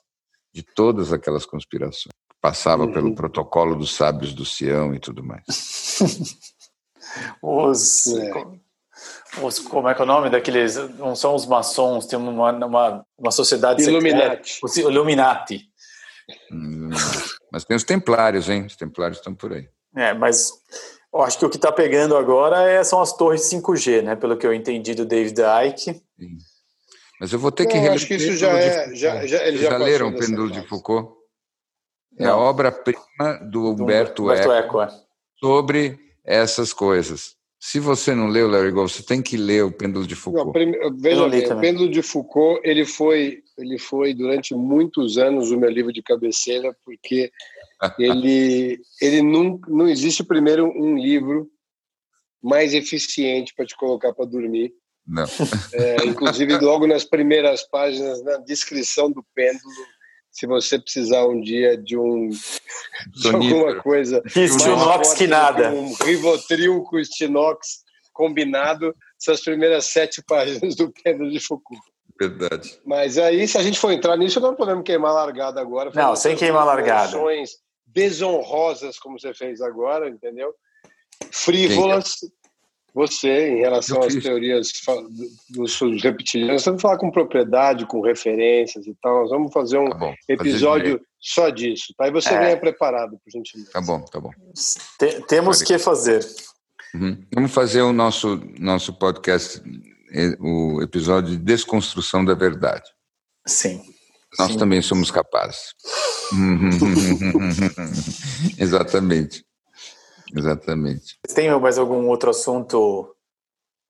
de 0.54 0.64
todas 0.64 1.12
aquelas 1.12 1.46
conspirações. 1.46 2.14
Passava 2.40 2.86
uhum. 2.86 2.94
pelo 2.94 3.14
protocolo 3.14 3.76
dos 3.76 3.94
sábios 3.94 4.34
do 4.34 4.46
Sião 4.46 4.96
e 4.96 5.00
tudo 5.00 5.22
mais. 5.22 5.44
Os, 7.42 8.08
é. 8.08 8.32
os, 9.42 9.60
como 9.60 9.88
é 9.88 9.94
que 9.94 10.02
é 10.02 10.04
o 10.04 10.08
nome 10.08 10.30
daqueles? 10.30 10.76
Não 10.98 11.16
são 11.16 11.36
os 11.36 11.46
maçons, 11.46 12.06
tem 12.08 12.18
uma, 12.18 12.52
uma, 12.52 13.06
uma 13.18 13.32
sociedade 13.32 13.84
Illuminati. 13.84 14.50
secreta. 14.50 14.66
Os 14.66 14.78
Illuminati. 14.78 15.70
Hum, 16.52 16.90
mas 17.52 17.64
tem 17.64 17.78
os 17.78 17.84
templários, 17.84 18.50
hein? 18.50 18.66
Os 18.66 18.76
templários 18.76 19.20
estão 19.20 19.36
por 19.36 19.54
aí. 19.54 19.70
É, 19.96 20.14
mas 20.14 20.52
eu 21.16 21.24
acho 21.24 21.40
que 21.40 21.46
o 21.46 21.50
que 21.50 21.56
está 21.56 21.72
pegando 21.72 22.18
agora 22.18 22.70
é, 22.70 22.84
são 22.84 23.02
as 23.02 23.16
torres 23.16 23.50
5G, 23.50 24.02
né? 24.02 24.16
Pelo 24.18 24.36
que 24.36 24.46
eu 24.46 24.54
entendi 24.54 24.94
do 24.94 25.06
David 25.06 25.40
Icke. 25.70 25.94
Sim. 26.20 26.38
Mas 27.20 27.32
eu 27.32 27.40
vou 27.40 27.52
ter 27.52 27.66
que 27.66 27.78
reler. 27.78 27.94
Acho 27.94 28.06
que 28.06 28.16
isso 28.16 28.36
já 28.36 28.50
é. 28.50 28.94
Já, 28.94 29.26
já, 29.26 29.48
ele 29.48 29.58
já, 29.58 29.70
já 29.70 29.78
leram 29.78 30.10
o 30.10 30.18
Pêndulo 30.18 30.52
de 30.52 30.62
Foucault? 30.68 31.14
É 32.20 32.26
a 32.26 32.36
obra-prima 32.36 33.00
do 33.50 33.72
Humberto, 33.72 34.24
do 34.24 34.24
Humberto 34.24 34.52
Eco, 34.52 34.52
Eco 34.52 34.82
é. 34.82 34.90
sobre 35.40 35.98
essas 36.24 36.74
coisas. 36.74 37.36
Se 37.60 37.80
você 37.80 38.14
não 38.14 38.28
leu 38.28 38.50
Larry 38.50 38.72
Gold, 38.72 38.92
você 38.92 39.02
tem 39.02 39.22
que 39.22 39.38
ler 39.38 39.64
o 39.64 39.72
Pêndulo 39.72 40.06
de 40.06 40.16
Foucault. 40.16 40.46
Não, 40.46 40.54
prime... 40.54 40.78
Veja 41.00 41.28
bem, 41.30 41.46
o 41.46 41.60
Pêndulo 41.60 41.90
de 41.90 42.02
Foucault 42.02 42.60
ele 42.64 42.86
foi, 42.86 43.42
ele 43.58 43.80
foi 43.80 44.14
durante 44.14 44.54
muitos 44.54 45.18
anos 45.18 45.50
o 45.52 45.58
meu 45.58 45.70
livro 45.70 45.92
de 45.92 46.04
cabeceira, 46.04 46.76
porque 46.86 47.32
ele, 48.00 48.80
ele 49.02 49.22
não, 49.22 49.60
não 49.68 49.88
existe 49.88 50.24
primeiro 50.24 50.66
um 50.66 50.98
livro 50.98 51.50
mais 52.42 52.74
eficiente 52.74 53.54
para 53.56 53.66
te 53.66 53.76
colocar 53.76 54.14
para 54.14 54.26
dormir. 54.26 54.74
Não. 55.08 55.26
É, 55.74 56.06
inclusive, 56.06 56.58
logo 56.60 56.88
nas 56.88 57.04
primeiras 57.04 57.64
páginas, 57.64 58.24
na 58.24 58.38
descrição 58.38 59.12
do 59.12 59.24
pêndulo, 59.36 59.74
se 60.32 60.46
você 60.46 60.78
precisar 60.78 61.26
um 61.26 61.40
dia 61.40 61.78
de 61.78 61.98
um 61.98 62.30
de 62.30 63.28
alguma 63.30 63.76
coisa 63.76 64.22
Stinox 64.28 65.14
que 65.14 65.28
nada. 65.28 65.72
um 65.72 65.94
Rivotril 65.94 66.84
com 66.84 67.02
Stinox 67.04 67.86
combinado 68.12 68.94
são 69.18 69.34
as 69.34 69.42
primeiras 69.42 69.86
sete 69.86 70.22
páginas 70.28 70.76
do 70.76 70.92
Pedro 71.04 71.30
de 71.32 71.40
Foucault. 71.40 71.82
Verdade. 72.20 72.80
Mas 72.86 73.18
aí 73.18 73.48
se 73.48 73.58
a 73.58 73.64
gente 73.64 73.80
for 73.80 73.92
entrar 73.92 74.18
nisso 74.18 74.40
não 74.40 74.56
podemos 74.56 74.84
queimar 74.84 75.14
largada 75.14 75.62
agora. 75.62 75.92
Não 75.94 76.16
sem 76.16 76.36
queimar 76.36 76.66
largada 76.66 77.18
desonrosas 77.96 79.00
como 79.00 79.20
você 79.20 79.34
fez 79.34 79.62
agora 79.62 80.10
entendeu 80.10 80.54
frívolas 81.32 82.20
você, 82.96 83.50
em 83.50 83.58
relação 83.58 84.02
às 84.02 84.16
teorias 84.16 84.72
dos 85.50 86.02
reptilianos, 86.02 86.64
você 86.64 86.72
vai 86.72 86.80
falar 86.80 86.98
com 86.98 87.12
propriedade, 87.12 87.86
com 87.86 88.00
referências 88.00 88.88
e 88.88 88.96
tal. 89.02 89.20
Nós 89.20 89.30
vamos 89.32 89.52
fazer 89.52 89.78
um 89.78 89.90
tá 89.90 90.16
episódio 90.30 90.94
fazer 90.94 91.06
só 91.20 91.50
disso, 91.50 91.94
tá? 91.98 92.08
E 92.08 92.12
você 92.12 92.34
é. 92.34 92.40
venha 92.40 92.58
preparado, 92.58 93.20
por 93.22 93.30
gentileza. 93.30 93.70
Tá 93.74 93.82
bom, 93.82 94.00
tá 94.00 94.18
bom. 94.18 94.32
temos 95.28 95.62
que 95.62 95.78
fazer. 95.78 96.26
Uhum. 96.94 97.22
Vamos 97.34 97.54
fazer 97.54 97.82
o 97.82 97.92
nosso, 97.92 98.42
nosso 98.58 98.94
podcast, 98.94 99.62
o 100.40 100.82
episódio 100.82 101.32
de 101.32 101.38
desconstrução 101.38 102.24
da 102.24 102.34
verdade. 102.34 102.90
Sim. 103.46 103.82
Nós 104.38 104.52
Sim. 104.52 104.58
também 104.58 104.82
somos 104.82 105.12
capazes. 105.12 105.74
Exatamente. 108.58 109.46
Exatamente. 110.36 111.18
Tem 111.34 111.50
mais 111.60 111.78
algum 111.78 112.08
outro 112.08 112.30
assunto 112.30 113.16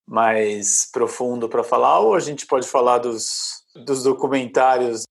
mais 0.08 0.88
profundo 0.92 1.50
para 1.50 1.64
falar 1.64 2.00
ou 2.00 2.14
a 2.14 2.20
gente 2.20 2.46
pode 2.46 2.68
falar 2.68 3.00
dos, 3.00 3.64
dos 3.86 4.04
documentários? 4.04 5.04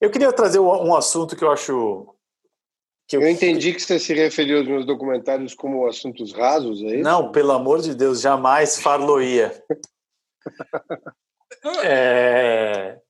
Eu 0.00 0.10
queria 0.10 0.32
trazer 0.32 0.60
um 0.60 0.94
assunto 0.94 1.34
que 1.34 1.42
eu 1.42 1.50
acho 1.50 2.14
eu... 3.12 3.20
eu... 3.20 3.28
entendi 3.28 3.72
que 3.72 3.80
você 3.80 3.98
se 3.98 4.14
referiu 4.14 4.58
aos 4.58 4.68
meus 4.68 4.86
documentários 4.86 5.54
como 5.54 5.86
assuntos 5.86 6.32
rasos, 6.32 6.80
é 6.82 6.96
isso? 6.96 7.02
Não, 7.02 7.32
pelo 7.32 7.52
amor 7.52 7.80
de 7.80 7.94
Deus, 7.94 8.20
jamais 8.20 8.80
farloia. 8.80 9.52
é... 11.82 13.00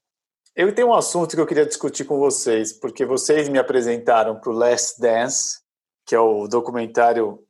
Eu 0.56 0.74
tenho 0.74 0.88
um 0.88 0.94
assunto 0.94 1.36
que 1.36 1.40
eu 1.40 1.46
queria 1.46 1.66
discutir 1.66 2.06
com 2.06 2.18
vocês, 2.18 2.72
porque 2.72 3.04
vocês 3.04 3.46
me 3.46 3.58
apresentaram 3.58 4.40
para 4.40 4.48
o 4.50 4.54
Last 4.54 4.98
Dance, 4.98 5.58
que 6.06 6.14
é 6.14 6.18
o 6.18 6.48
documentário 6.48 7.44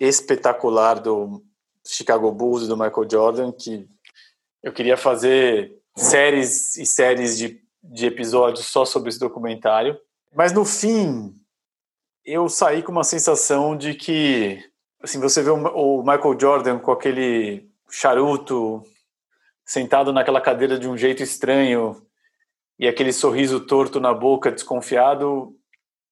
espetacular 0.00 0.98
do 0.98 1.40
Chicago 1.86 2.32
Bulls 2.32 2.66
do 2.66 2.76
Michael 2.76 3.08
Jordan, 3.08 3.52
que 3.52 3.88
eu 4.60 4.72
queria 4.72 4.96
fazer 4.96 5.72
séries 5.96 6.76
e 6.76 6.84
séries 6.84 7.38
de, 7.38 7.62
de 7.80 8.06
episódios 8.06 8.66
só 8.66 8.84
sobre 8.84 9.10
esse 9.10 9.20
documentário. 9.20 9.96
Mas 10.34 10.52
no 10.52 10.64
fim, 10.64 11.32
eu 12.24 12.48
saí 12.48 12.82
com 12.82 12.90
uma 12.90 13.04
sensação 13.04 13.76
de 13.76 13.94
que, 13.94 14.60
assim, 15.00 15.20
você 15.20 15.44
vê 15.44 15.50
o 15.50 16.02
Michael 16.02 16.36
Jordan 16.40 16.80
com 16.80 16.90
aquele 16.90 17.70
charuto 17.88 18.82
sentado 19.64 20.12
naquela 20.12 20.40
cadeira 20.40 20.76
de 20.76 20.88
um 20.88 20.96
jeito 20.96 21.22
estranho 21.22 22.04
e 22.78 22.86
aquele 22.86 23.12
sorriso 23.12 23.60
torto 23.60 23.98
na 24.00 24.14
boca, 24.14 24.52
desconfiado, 24.52 25.54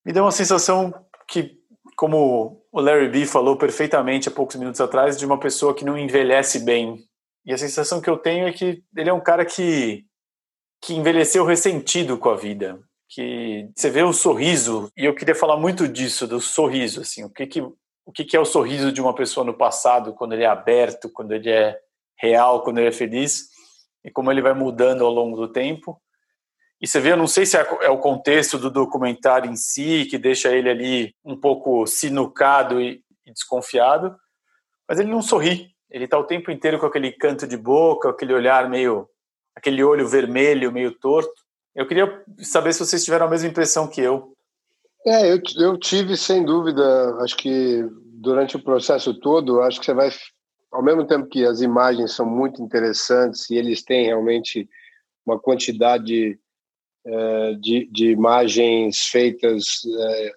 me 0.05 0.13
deu 0.13 0.25
uma 0.25 0.33
sensação 0.33 0.93
que, 1.29 1.59
como 1.97 2.63
o 2.73 2.81
Larry 2.81 3.09
B 3.09 3.27
falou 3.27 3.57
perfeitamente 3.57 4.29
há 4.29 4.33
poucos 4.33 4.57
minutos 4.57 4.81
atrás 4.81 5.17
de 5.17 5.25
uma 5.25 5.39
pessoa 5.39 5.75
que 5.75 5.85
não 5.85 5.97
envelhece 5.97 6.61
bem. 6.61 6.99
E 7.45 7.53
a 7.53 7.59
sensação 7.59 8.01
que 8.01 8.11
eu 8.11 8.17
tenho 8.17 8.49
é 8.49 8.53
que 8.53 8.83
ele 8.97 9.11
é 9.11 9.13
um 9.13 9.23
cara 9.23 9.45
que, 9.45 10.05
que 10.83 10.95
envelheceu 10.95 11.45
ressentido 11.45 12.19
com 12.19 12.29
a 12.29 12.37
vida. 12.37 12.81
Que 13.09 13.71
você 13.75 13.89
vê 13.89 14.03
o 14.03 14.13
sorriso, 14.13 14.91
e 14.97 15.05
eu 15.05 15.15
queria 15.15 15.35
falar 15.35 15.57
muito 15.57 15.87
disso, 15.87 16.27
do 16.27 16.41
sorriso. 16.41 17.03
Assim, 17.03 17.23
o 17.23 17.31
que, 17.31 17.47
que, 17.47 17.61
o 17.61 18.13
que, 18.13 18.25
que 18.25 18.37
é 18.37 18.41
o 18.41 18.45
sorriso 18.45 18.91
de 18.91 19.01
uma 19.01 19.15
pessoa 19.15 19.47
no 19.47 19.55
passado, 19.55 20.13
quando 20.13 20.33
ele 20.33 20.43
é 20.43 20.49
aberto, 20.49 21.09
quando 21.09 21.33
ele 21.33 21.49
é 21.49 21.79
real, 22.19 22.63
quando 22.63 22.79
ele 22.79 22.89
é 22.89 22.93
feliz, 22.93 23.49
e 24.05 24.11
como 24.11 24.31
ele 24.31 24.43
vai 24.43 24.55
mudando 24.55 25.05
ao 25.05 25.13
longo 25.13 25.37
do 25.37 25.53
tempo. 25.53 26.01
E 26.81 26.87
você 26.87 27.01
vê, 27.01 27.13
eu 27.13 27.17
não 27.17 27.27
sei 27.27 27.47
se 27.47 27.57
é, 27.57 27.67
é 27.83 27.91
o 27.91 27.99
contexto 27.99 28.59
do 28.59 28.71
documentário 28.71 29.51
em 29.51 29.57
si 29.57 30.07
que 30.11 30.19
deixa 30.19 30.55
ele 30.55 30.69
ali 30.69 31.15
um 31.25 31.39
pouco 31.39 31.87
sinucado 31.87 32.81
e, 32.81 33.03
desconfiado, 33.27 34.15
mas 34.89 34.99
ele 34.99 35.11
não 35.11 35.23
sorri. 35.23 35.71
Ele 35.91 36.05
está 36.05 36.19
o 36.19 36.25
tempo 36.25 36.51
inteiro 36.51 36.79
com 36.79 36.87
aquele 36.87 37.13
canto 37.13 37.47
de 37.47 37.57
boca, 37.57 38.11
aquele 38.11 38.35
olhar 38.35 38.69
meio, 38.69 39.09
aquele 39.55 39.83
olho 39.83 40.07
vermelho, 40.07 40.73
meio 40.73 40.93
torto. 40.93 41.33
Eu 41.75 41.87
queria 41.87 42.25
saber 42.39 42.73
se 42.73 42.81
vocês 42.81 43.05
tiveram 43.05 43.27
a 43.27 43.31
mesma 43.31 43.49
impressão 43.49 43.89
que 43.89 44.01
eu. 44.01 44.33
É, 45.07 45.33
eu, 45.33 45.41
eu 45.59 45.79
tive 45.79 46.17
sem 46.17 46.45
dúvida. 46.45 47.17
Acho 47.21 47.37
que 47.37 47.85
durante 48.15 48.57
o 48.57 48.63
processo 48.63 49.15
todo, 49.15 49.61
acho 49.61 49.79
que 49.79 49.87
você 49.87 49.95
vai, 49.95 50.11
ao 50.73 50.83
mesmo 50.83 51.07
tempo 51.07 51.29
que 51.29 51.45
as 51.45 51.61
imagens 51.61 52.13
são 52.13 52.27
muito 52.27 52.63
interessantes 52.63 53.49
e 53.51 53.57
eles 53.57 53.83
têm 53.83 54.07
realmente 54.07 54.69
uma 55.25 55.39
quantidade 55.39 56.39
de, 57.61 57.89
de, 57.93 58.11
imagens 58.11 59.05
feitas 59.07 59.83
é, 59.99 60.33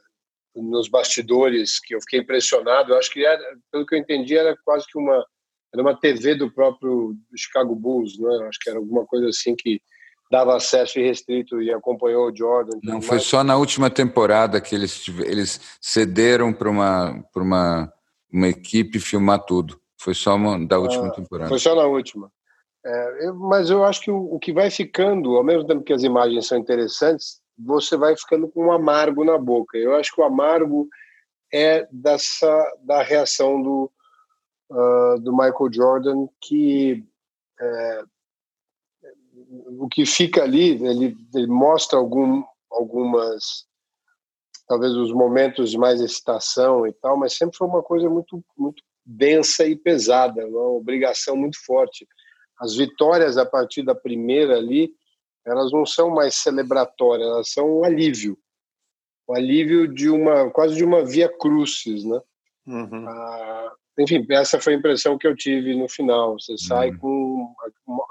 nos 0.55 0.87
bastidores 0.87 1.79
que 1.79 1.95
eu 1.95 2.01
fiquei 2.01 2.19
impressionado. 2.19 2.93
Eu 2.93 2.97
acho 2.97 3.11
que, 3.11 3.25
era, 3.25 3.41
pelo 3.71 3.85
que 3.85 3.95
eu 3.95 3.99
entendi, 3.99 4.37
era 4.37 4.55
quase 4.63 4.85
que 4.87 4.97
uma 4.97 5.25
era 5.73 5.83
uma 5.83 5.95
TV 5.95 6.35
do 6.35 6.51
próprio 6.51 7.15
Chicago 7.35 7.75
Bulls, 7.75 8.17
né? 8.17 8.47
Acho 8.47 8.59
que 8.59 8.69
era 8.69 8.79
alguma 8.79 9.05
coisa 9.05 9.29
assim 9.29 9.55
que 9.55 9.79
dava 10.31 10.55
acesso 10.55 10.99
irrestrito 10.99 11.61
e 11.61 11.71
acompanhou 11.71 12.29
o 12.29 12.35
Jordan. 12.35 12.79
Não, 12.83 13.01
foi 13.01 13.19
só 13.19 13.43
na 13.43 13.55
última 13.55 13.89
temporada 13.89 14.61
que 14.61 14.75
eles, 14.75 15.07
eles 15.25 15.59
cederam 15.81 16.53
para 16.53 16.69
uma, 16.69 17.23
uma, 17.35 17.93
uma 18.31 18.47
equipe 18.47 18.99
filmar 18.99 19.43
tudo. 19.45 19.79
Foi 19.97 20.13
só 20.13 20.35
uma, 20.35 20.65
da 20.65 20.79
última 20.79 21.07
ah, 21.07 21.11
temporada. 21.11 21.49
Foi 21.49 21.59
só 21.59 21.75
na 21.75 21.85
última. 21.85 22.31
É, 22.89 23.27
eu, 23.27 23.35
mas 23.35 23.69
eu 23.69 23.85
acho 23.85 24.01
que 24.01 24.09
o, 24.09 24.33
o, 24.33 24.39
que 24.39 24.51
vai 24.51 24.71
ficando, 24.71 25.35
ao 25.35 25.43
mesmo 25.43 25.67
tempo 25.67 25.83
que 25.83 25.93
as 25.93 26.01
imagens 26.01 26.47
são 26.47 26.57
interessantes, 26.57 27.39
você 27.55 27.95
vai 27.95 28.17
ficando 28.17 28.47
com 28.47 28.65
um 28.65 28.71
amargo 28.71 29.23
na 29.23 29.37
boca. 29.37 29.77
Eu 29.77 29.95
acho 29.95 30.11
que 30.11 30.19
o 30.19 30.23
amargo 30.23 30.87
é 31.53 31.87
dessa 31.91 32.49
da 32.81 33.03
reação 33.03 33.61
do 33.61 33.91
uh, 34.71 35.19
do 35.19 35.31
Michael 35.31 35.71
Jordan 35.71 36.27
que 36.41 37.05
é, 37.59 38.03
o 39.79 39.87
que 39.87 40.05
fica 40.05 40.43
ali 40.43 40.71
ele, 40.83 41.17
ele 41.33 41.47
mostra 41.47 41.97
algum, 41.97 42.43
algumas 42.71 43.67
talvez 44.67 44.93
os 44.93 45.11
momentos 45.11 45.71
de 45.71 45.77
mais 45.77 45.99
excitação 46.01 46.85
e 46.85 46.93
tal, 46.93 47.17
mas 47.17 47.33
sempre 47.33 47.57
foi 47.57 47.67
uma 47.67 47.81
coisa 47.81 48.07
muito 48.09 48.43
muito 48.55 48.83
densa 49.03 49.65
e 49.65 49.75
pesada, 49.75 50.45
uma 50.45 50.69
obrigação 50.69 51.35
muito 51.35 51.57
forte 51.65 52.07
as 52.59 52.75
vitórias 52.75 53.37
a 53.37 53.45
partir 53.45 53.83
da 53.83 53.95
primeira 53.95 54.57
ali, 54.57 54.93
elas 55.45 55.71
não 55.71 55.85
são 55.85 56.09
mais 56.09 56.35
celebratórias, 56.35 57.27
elas 57.27 57.51
são 57.51 57.79
um 57.79 57.83
alívio. 57.83 58.37
O 59.27 59.33
um 59.33 59.35
alívio 59.35 59.87
de 59.87 60.09
uma, 60.09 60.49
quase 60.49 60.75
de 60.75 60.83
uma 60.83 61.05
via 61.05 61.29
crucis, 61.29 62.03
né? 62.03 62.19
Uhum. 62.67 63.07
Ah, 63.07 63.71
enfim, 63.97 64.25
essa 64.29 64.59
foi 64.59 64.73
a 64.73 64.77
impressão 64.77 65.17
que 65.17 65.27
eu 65.27 65.35
tive 65.35 65.75
no 65.75 65.87
final. 65.87 66.39
Você 66.39 66.57
sai 66.57 66.91
uhum. 66.91 66.97
com 66.97 67.55
uma, 67.87 68.05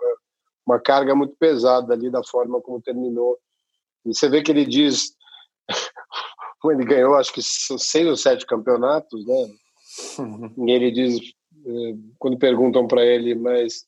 uma, 0.66 0.80
carga 0.80 1.14
muito 1.14 1.34
pesada 1.36 1.92
ali 1.92 2.10
da 2.10 2.24
forma 2.24 2.60
como 2.60 2.80
terminou. 2.80 3.38
E 4.04 4.14
você 4.14 4.28
vê 4.28 4.42
que 4.42 4.50
ele 4.50 4.64
diz, 4.64 5.14
ele 6.64 6.84
ganhou 6.84 7.14
acho 7.14 7.32
que 7.32 7.42
seis 7.42 8.06
ou 8.06 8.16
sete 8.16 8.46
campeonatos, 8.46 9.26
né? 9.26 9.54
Uhum. 10.18 10.68
E 10.68 10.70
ele 10.70 10.90
diz, 10.90 11.20
eh, 11.66 11.94
quando 12.18 12.38
perguntam 12.38 12.86
para 12.86 13.04
ele, 13.04 13.34
mas 13.34 13.84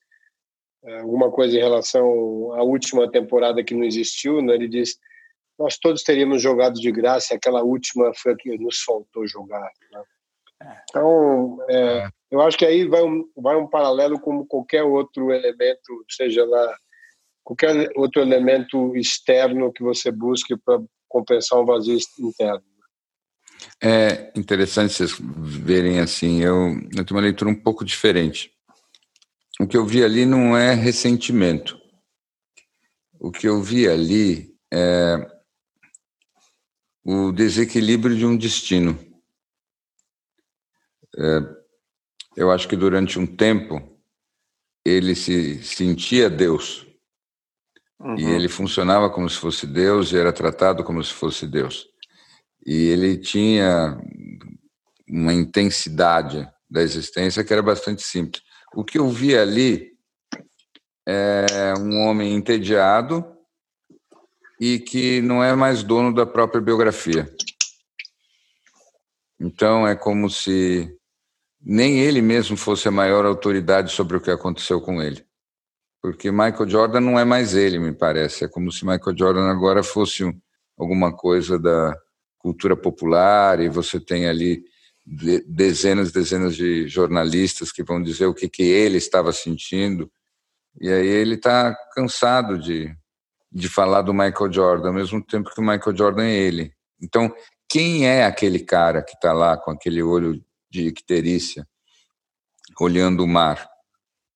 alguma 0.84 1.30
coisa 1.30 1.56
em 1.56 1.60
relação 1.60 2.52
à 2.54 2.62
última 2.62 3.10
temporada 3.10 3.62
que 3.62 3.74
não 3.74 3.84
existiu, 3.84 4.40
né? 4.40 4.54
ele 4.54 4.68
disse 4.68 4.96
nós 5.60 5.76
todos 5.76 6.02
teríamos 6.02 6.40
jogado 6.40 6.80
de 6.80 6.90
graça, 6.90 7.34
e 7.34 7.36
aquela 7.36 7.62
última 7.62 8.12
foi 8.14 8.32
a 8.32 8.36
que 8.36 8.56
nos 8.56 8.80
faltou 8.80 9.26
jogar. 9.26 9.70
Né? 9.92 10.02
É. 10.62 10.82
Então, 10.88 11.58
é, 11.68 12.08
eu 12.30 12.40
acho 12.40 12.56
que 12.56 12.64
aí 12.64 12.88
vai 12.88 13.02
um, 13.02 13.30
vai 13.36 13.56
um 13.56 13.66
paralelo 13.66 14.18
com 14.18 14.46
qualquer 14.46 14.82
outro 14.82 15.30
elemento, 15.30 16.04
seja 16.08 16.46
lá, 16.46 16.76
qualquer 17.44 17.90
outro 17.94 18.22
elemento 18.22 18.96
externo 18.96 19.70
que 19.70 19.82
você 19.82 20.10
busque 20.10 20.56
para 20.56 20.80
compensar 21.06 21.60
um 21.60 21.66
vazio 21.66 21.98
interno. 22.18 22.64
É 23.82 24.32
interessante 24.34 24.94
vocês 24.94 25.14
verem 25.20 26.00
assim, 26.00 26.40
eu, 26.42 26.70
eu 26.96 27.04
tenho 27.04 27.18
uma 27.18 27.20
leitura 27.20 27.50
um 27.50 27.54
pouco 27.54 27.84
diferente 27.84 28.50
o 29.60 29.66
que 29.66 29.76
eu 29.76 29.84
vi 29.84 30.02
ali 30.02 30.24
não 30.24 30.56
é 30.56 30.72
ressentimento. 30.72 31.78
O 33.20 33.30
que 33.30 33.46
eu 33.46 33.62
vi 33.62 33.86
ali 33.86 34.56
é 34.72 35.30
o 37.04 37.30
desequilíbrio 37.30 38.16
de 38.16 38.24
um 38.24 38.38
destino. 38.38 38.98
É, 41.14 41.40
eu 42.38 42.50
acho 42.50 42.66
que 42.66 42.74
durante 42.74 43.18
um 43.18 43.26
tempo 43.26 44.00
ele 44.82 45.14
se 45.14 45.62
sentia 45.62 46.30
Deus. 46.30 46.86
Uhum. 47.98 48.18
E 48.18 48.24
ele 48.24 48.48
funcionava 48.48 49.10
como 49.10 49.28
se 49.28 49.36
fosse 49.36 49.66
Deus 49.66 50.10
e 50.10 50.16
era 50.16 50.32
tratado 50.32 50.82
como 50.82 51.04
se 51.04 51.12
fosse 51.12 51.46
Deus. 51.46 51.86
E 52.64 52.86
ele 52.86 53.18
tinha 53.18 54.00
uma 55.06 55.34
intensidade 55.34 56.48
da 56.70 56.80
existência 56.80 57.44
que 57.44 57.52
era 57.52 57.62
bastante 57.62 58.00
simples. 58.00 58.48
O 58.74 58.84
que 58.84 58.98
eu 58.98 59.08
vi 59.08 59.36
ali 59.36 59.90
é 61.06 61.74
um 61.78 62.00
homem 62.00 62.34
entediado 62.34 63.24
e 64.60 64.78
que 64.78 65.20
não 65.22 65.42
é 65.42 65.54
mais 65.56 65.82
dono 65.82 66.14
da 66.14 66.24
própria 66.24 66.60
biografia. 66.60 67.28
Então 69.40 69.88
é 69.88 69.96
como 69.96 70.28
se 70.28 70.94
nem 71.60 71.98
ele 72.00 72.22
mesmo 72.22 72.56
fosse 72.56 72.86
a 72.86 72.92
maior 72.92 73.24
autoridade 73.24 73.90
sobre 73.90 74.16
o 74.16 74.20
que 74.20 74.30
aconteceu 74.30 74.80
com 74.80 75.02
ele. 75.02 75.24
Porque 76.02 76.30
Michael 76.30 76.68
Jordan 76.68 77.00
não 77.00 77.18
é 77.18 77.24
mais 77.24 77.54
ele, 77.54 77.78
me 77.78 77.92
parece. 77.92 78.44
É 78.44 78.48
como 78.48 78.70
se 78.70 78.86
Michael 78.86 79.16
Jordan 79.16 79.50
agora 79.50 79.82
fosse 79.82 80.24
alguma 80.78 81.14
coisa 81.14 81.58
da 81.58 81.96
cultura 82.38 82.76
popular 82.76 83.60
e 83.60 83.68
você 83.68 84.00
tem 84.00 84.26
ali 84.26 84.64
dezenas 85.06 86.10
e 86.10 86.12
dezenas 86.12 86.56
de 86.56 86.86
jornalistas 86.88 87.72
que 87.72 87.82
vão 87.82 88.02
dizer 88.02 88.26
o 88.26 88.34
que, 88.34 88.48
que 88.48 88.62
ele 88.62 88.98
estava 88.98 89.32
sentindo. 89.32 90.10
E 90.80 90.88
aí 90.88 91.06
ele 91.06 91.34
está 91.34 91.74
cansado 91.94 92.58
de, 92.58 92.94
de 93.50 93.68
falar 93.68 94.02
do 94.02 94.14
Michael 94.14 94.52
Jordan, 94.52 94.88
ao 94.88 94.94
mesmo 94.94 95.24
tempo 95.24 95.50
que 95.52 95.60
o 95.60 95.64
Michael 95.64 95.96
Jordan 95.96 96.24
é 96.24 96.36
ele. 96.36 96.72
Então, 97.02 97.34
quem 97.68 98.06
é 98.06 98.24
aquele 98.24 98.60
cara 98.60 99.02
que 99.02 99.14
está 99.14 99.32
lá 99.32 99.56
com 99.56 99.70
aquele 99.70 100.02
olho 100.02 100.44
de 100.70 100.86
icterícia, 100.86 101.66
olhando 102.80 103.24
o 103.24 103.28
mar? 103.28 103.68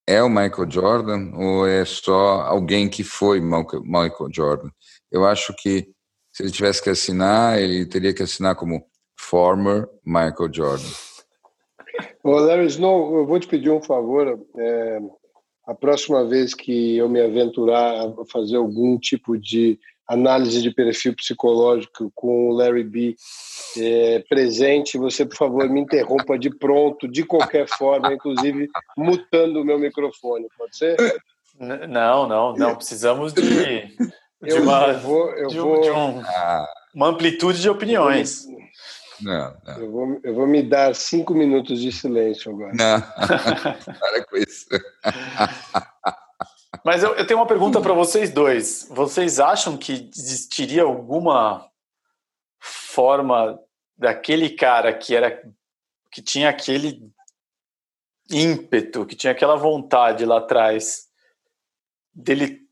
É 0.07 0.22
o 0.22 0.29
Michael 0.29 0.70
Jordan 0.70 1.33
ou 1.35 1.66
é 1.66 1.85
só 1.85 2.42
alguém 2.42 2.88
que 2.88 3.03
foi 3.03 3.40
Michael 3.40 4.29
Jordan? 4.31 4.70
Eu 5.11 5.24
acho 5.24 5.55
que 5.57 5.88
se 6.33 6.42
ele 6.42 6.50
tivesse 6.50 6.83
que 6.83 6.90
assinar, 6.90 7.59
ele 7.59 7.87
teria 7.87 8.12
que 8.12 8.22
assinar 8.22 8.55
como 8.57 8.85
former 9.28 9.88
Michael 10.04 10.52
Jordan. 10.52 10.90
Ô, 12.22 12.32
Larry 12.38 12.66
Snow, 12.66 13.16
eu 13.16 13.26
vou 13.26 13.38
te 13.38 13.46
pedir 13.46 13.70
um 13.70 13.82
favor. 13.82 14.38
É, 14.56 15.00
a 15.66 15.74
próxima 15.74 16.24
vez 16.24 16.54
que 16.54 16.96
eu 16.96 17.08
me 17.08 17.20
aventurar 17.20 18.06
a 18.06 18.24
fazer 18.30 18.56
algum 18.56 18.98
tipo 18.98 19.38
de 19.38 19.78
análise 20.06 20.60
de 20.60 20.70
perfil 20.70 21.14
psicológico 21.16 22.12
com 22.14 22.50
o 22.50 22.52
Larry 22.52 22.84
B 22.84 23.16
é, 23.78 24.22
presente, 24.28 24.98
você, 24.98 25.24
por 25.24 25.37
favor, 25.37 25.68
me 25.68 25.80
interrompa 25.80 26.38
de 26.38 26.50
pronto, 26.50 27.08
de 27.08 27.24
qualquer 27.24 27.66
forma, 27.78 28.12
inclusive 28.12 28.68
mutando 28.96 29.60
o 29.60 29.64
meu 29.64 29.78
microfone, 29.78 30.46
pode 30.58 30.76
ser? 30.76 30.96
Não, 31.58 32.28
não, 32.28 32.54
não. 32.54 32.76
Precisamos 32.76 33.32
de, 33.32 33.42
de 33.42 33.96
eu, 34.42 34.62
uma, 34.62 34.88
eu 34.88 34.98
vou, 35.00 35.30
eu 35.30 35.48
de, 35.48 35.58
vou... 35.58 35.80
De 35.80 35.90
um, 35.90 36.22
uma 36.94 37.08
amplitude 37.08 37.60
de 37.60 37.70
opiniões. 37.70 38.46
Não, 39.20 39.57
não. 39.64 39.79
Eu, 39.79 39.90
vou, 39.90 40.20
eu 40.22 40.35
vou 40.35 40.46
me 40.46 40.62
dar 40.62 40.94
cinco 40.94 41.35
minutos 41.35 41.81
de 41.81 41.92
silêncio 41.92 42.53
agora. 42.53 42.72
Não, 42.74 43.00
para 43.98 44.24
com 44.24 44.37
isso. 44.37 44.66
Mas 46.85 47.03
eu, 47.03 47.14
eu 47.14 47.27
tenho 47.27 47.40
uma 47.40 47.46
pergunta 47.46 47.81
para 47.81 47.94
vocês 47.94 48.31
dois. 48.31 48.87
Vocês 48.90 49.40
acham 49.40 49.77
que 49.77 50.11
existiria 50.14 50.83
alguma 50.83 51.66
forma 52.61 53.59
daquele 53.96 54.50
cara 54.50 54.92
que 54.92 55.14
era 55.14 55.42
que 56.11 56.20
tinha 56.22 56.48
aquele 56.48 57.11
ímpeto, 58.31 59.07
que 59.07 59.16
tinha 59.16 59.33
aquela 59.33 59.57
vontade 59.57 60.24
lá 60.24 60.38
atrás 60.38 61.09
dele 62.12 62.64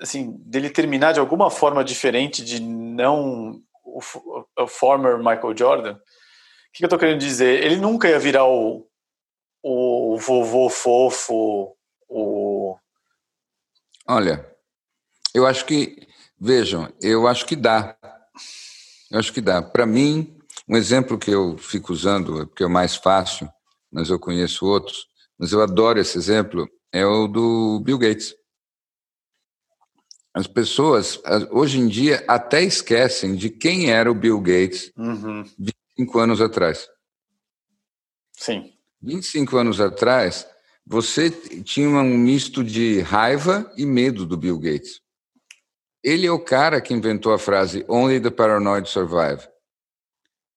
assim, 0.00 0.32
dele 0.38 0.70
terminar 0.70 1.12
de 1.12 1.20
alguma 1.20 1.50
forma 1.50 1.84
diferente 1.84 2.44
de 2.44 2.60
não 2.60 3.60
o, 3.96 4.44
o 4.58 4.66
former 4.66 5.18
Michael 5.18 5.56
Jordan. 5.56 5.94
O 5.94 5.96
que, 6.72 6.78
que 6.78 6.84
eu 6.84 6.88
estou 6.88 6.98
querendo 6.98 7.20
dizer? 7.20 7.64
Ele 7.64 7.76
nunca 7.76 8.08
ia 8.08 8.18
virar 8.18 8.44
o, 8.44 8.86
o 9.62 10.16
vovô 10.18 10.68
fofo, 10.68 11.76
o. 12.08 12.76
Olha, 14.06 14.46
eu 15.34 15.46
acho 15.46 15.64
que, 15.64 16.06
vejam, 16.40 16.92
eu 17.02 17.26
acho 17.26 17.46
que 17.46 17.56
dá. 17.56 17.96
Eu 19.10 19.18
acho 19.18 19.32
que 19.32 19.40
dá. 19.40 19.62
Para 19.62 19.86
mim, 19.86 20.38
um 20.68 20.76
exemplo 20.76 21.18
que 21.18 21.30
eu 21.30 21.56
fico 21.58 21.92
usando, 21.92 22.46
porque 22.46 22.62
é 22.62 22.66
o 22.66 22.70
mais 22.70 22.96
fácil, 22.96 23.50
mas 23.90 24.10
eu 24.10 24.18
conheço 24.18 24.66
outros, 24.66 25.06
mas 25.38 25.52
eu 25.52 25.62
adoro 25.62 25.98
esse 25.98 26.16
exemplo, 26.18 26.68
é 26.92 27.04
o 27.04 27.26
do 27.26 27.80
Bill 27.80 27.98
Gates. 27.98 28.34
As 30.34 30.46
pessoas, 30.46 31.20
hoje 31.50 31.78
em 31.78 31.88
dia, 31.88 32.24
até 32.28 32.62
esquecem 32.62 33.34
de 33.34 33.50
quem 33.50 33.90
era 33.90 34.10
o 34.10 34.14
Bill 34.14 34.40
Gates 34.40 34.92
uhum. 34.96 35.44
25 35.58 36.18
anos 36.18 36.40
atrás. 36.40 36.88
Sim. 38.32 38.72
25 39.02 39.56
anos 39.56 39.80
atrás, 39.80 40.46
você 40.86 41.30
tinha 41.30 41.88
um 41.88 42.16
misto 42.16 42.62
de 42.62 43.00
raiva 43.00 43.70
e 43.76 43.84
medo 43.84 44.24
do 44.24 44.36
Bill 44.36 44.58
Gates. 44.58 45.00
Ele 46.02 46.26
é 46.26 46.30
o 46.30 46.38
cara 46.38 46.80
que 46.80 46.94
inventou 46.94 47.32
a 47.32 47.38
frase 47.38 47.84
Only 47.88 48.20
the 48.20 48.30
Paranoid 48.30 48.88
Survive. 48.88 49.48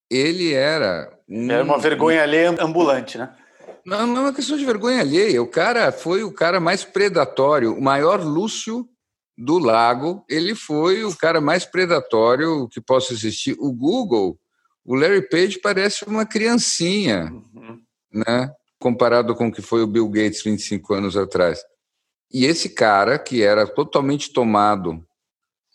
Ele 0.10 0.54
era. 0.54 1.12
Um... 1.28 1.50
Era 1.50 1.64
uma 1.64 1.80
vergonha 1.80 2.22
alheia 2.22 2.56
ambulante, 2.60 3.18
né? 3.18 3.34
Não, 3.86 4.06
não 4.06 4.18
é 4.18 4.20
uma 4.26 4.34
questão 4.34 4.58
de 4.58 4.66
vergonha 4.66 5.00
alheia. 5.00 5.42
O 5.42 5.48
cara 5.48 5.92
foi 5.92 6.24
o 6.24 6.32
cara 6.32 6.60
mais 6.60 6.84
predatório, 6.84 7.74
o 7.76 7.82
maior 7.82 8.22
Lúcio 8.22 8.88
do 9.38 9.58
lago. 9.58 10.24
Ele 10.30 10.56
foi 10.56 11.04
o 11.04 11.16
cara 11.16 11.42
mais 11.42 11.66
predatório 11.66 12.68
que 12.70 12.82
possa 12.82 13.14
existir. 13.14 13.56
O 13.60 13.72
Google, 13.72 14.40
o 14.86 14.96
Larry 14.96 15.28
Page 15.30 15.60
parece 15.60 16.06
uma 16.06 16.26
criancinha. 16.26 17.32
Uhum 17.54 17.82
né? 18.12 18.54
comparado 18.80 19.36
com 19.36 19.48
o 19.48 19.52
que 19.52 19.62
foi 19.62 19.84
o 19.84 19.88
Bill 19.88 20.10
Gates 20.10 20.44
25 20.44 20.94
anos 20.94 21.16
atrás. 21.16 21.64
E 22.34 22.46
esse 22.46 22.70
cara, 22.70 23.20
que 23.20 23.42
era 23.42 23.68
totalmente 23.68 24.34
tomado 24.34 25.06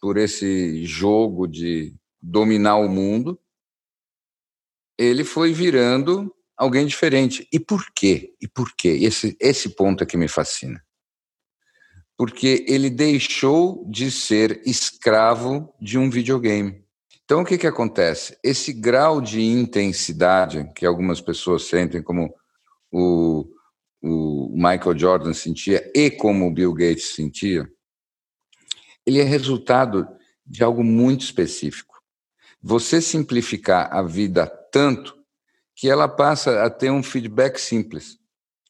por 0.01 0.17
esse 0.17 0.85
jogo 0.85 1.47
de 1.47 1.95
dominar 2.21 2.77
o 2.77 2.89
mundo, 2.89 3.39
ele 4.99 5.23
foi 5.23 5.53
virando 5.53 6.35
alguém 6.57 6.87
diferente. 6.87 7.47
E 7.53 7.61
por 7.61 7.87
quê? 7.95 8.35
E 8.41 8.49
por 8.49 8.75
quê? 8.75 8.99
Esse, 9.01 9.37
esse 9.39 9.71
ponto 9.71 10.03
é 10.03 10.07
que 10.07 10.17
me 10.17 10.29
fascina. 10.29 10.83
Porque 12.17 12.65
ele 12.67 12.89
deixou 12.89 13.85
de 13.89 14.11
ser 14.11 14.63
escravo 14.65 15.75
de 15.81 15.99
um 15.99 16.09
videogame. 16.09 16.83
Então, 17.25 17.43
o 17.43 17.45
que, 17.45 17.59
que 17.59 17.67
acontece? 17.67 18.39
Esse 18.43 18.73
grau 18.73 19.21
de 19.21 19.43
intensidade 19.43 20.71
que 20.75 20.87
algumas 20.87 21.21
pessoas 21.21 21.65
sentem, 21.65 22.01
como 22.01 22.33
o, 22.91 23.45
o 24.01 24.53
Michael 24.55 24.97
Jordan 24.97 25.35
sentia 25.35 25.91
e 25.95 26.11
como 26.11 26.47
o 26.47 26.53
Bill 26.53 26.73
Gates 26.73 27.15
sentia, 27.15 27.69
ele 29.05 29.21
é 29.21 29.25
resultado 29.25 30.07
de 30.47 30.63
algo 30.63 30.85
muito 30.85 31.23
específico. 31.23 32.01
Você 32.63 33.01
simplificar 33.01 33.93
a 33.93 34.03
vida 34.03 34.47
tanto 34.73 35.17
que 35.75 35.91
ela 35.91 36.09
passa 36.09 36.63
a 36.65 36.71
ter 36.71 36.91
um 36.91 37.03
feedback 37.03 37.59
simples. 37.59 38.19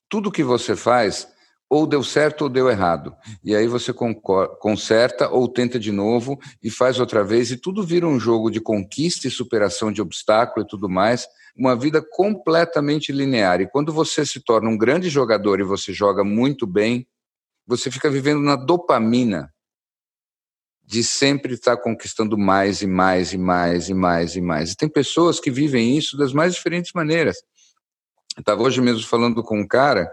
Tudo 0.08 0.32
que 0.32 0.42
você 0.42 0.74
faz 0.74 1.28
ou 1.68 1.86
deu 1.86 2.02
certo 2.02 2.42
ou 2.42 2.48
deu 2.48 2.70
errado. 2.70 3.14
E 3.42 3.54
aí 3.54 3.66
você 3.66 3.92
conserta 3.92 5.28
ou 5.28 5.48
tenta 5.48 5.78
de 5.78 5.90
novo 5.90 6.38
e 6.62 6.70
faz 6.70 7.00
outra 7.00 7.24
vez, 7.24 7.50
e 7.50 7.56
tudo 7.56 7.82
vira 7.82 8.06
um 8.06 8.20
jogo 8.20 8.50
de 8.50 8.60
conquista 8.60 9.26
e 9.26 9.30
superação 9.30 9.90
de 9.90 10.00
obstáculo 10.00 10.64
e 10.64 10.68
tudo 10.68 10.88
mais, 10.88 11.26
uma 11.56 11.74
vida 11.74 12.02
completamente 12.02 13.10
linear. 13.10 13.60
E 13.60 13.68
quando 13.68 13.92
você 13.92 14.24
se 14.24 14.40
torna 14.40 14.68
um 14.68 14.78
grande 14.78 15.08
jogador 15.08 15.58
e 15.58 15.64
você 15.64 15.92
joga 15.92 16.22
muito 16.22 16.66
bem, 16.66 17.06
você 17.66 17.90
fica 17.90 18.08
vivendo 18.08 18.40
na 18.40 18.54
dopamina 18.54 19.52
de 20.84 21.02
sempre 21.02 21.54
estar 21.54 21.76
conquistando 21.78 22.38
mais 22.38 22.80
e 22.80 22.86
mais 22.86 23.32
e 23.32 23.38
mais 23.38 23.88
e 23.88 23.94
mais 23.94 24.36
e 24.36 24.40
mais. 24.40 24.70
E 24.70 24.76
tem 24.76 24.88
pessoas 24.88 25.40
que 25.40 25.50
vivem 25.50 25.98
isso 25.98 26.16
das 26.16 26.32
mais 26.32 26.54
diferentes 26.54 26.92
maneiras. 26.94 27.38
Estava 28.38 28.62
hoje 28.62 28.80
mesmo 28.80 29.04
falando 29.04 29.42
com 29.42 29.58
um 29.58 29.66
cara 29.66 30.08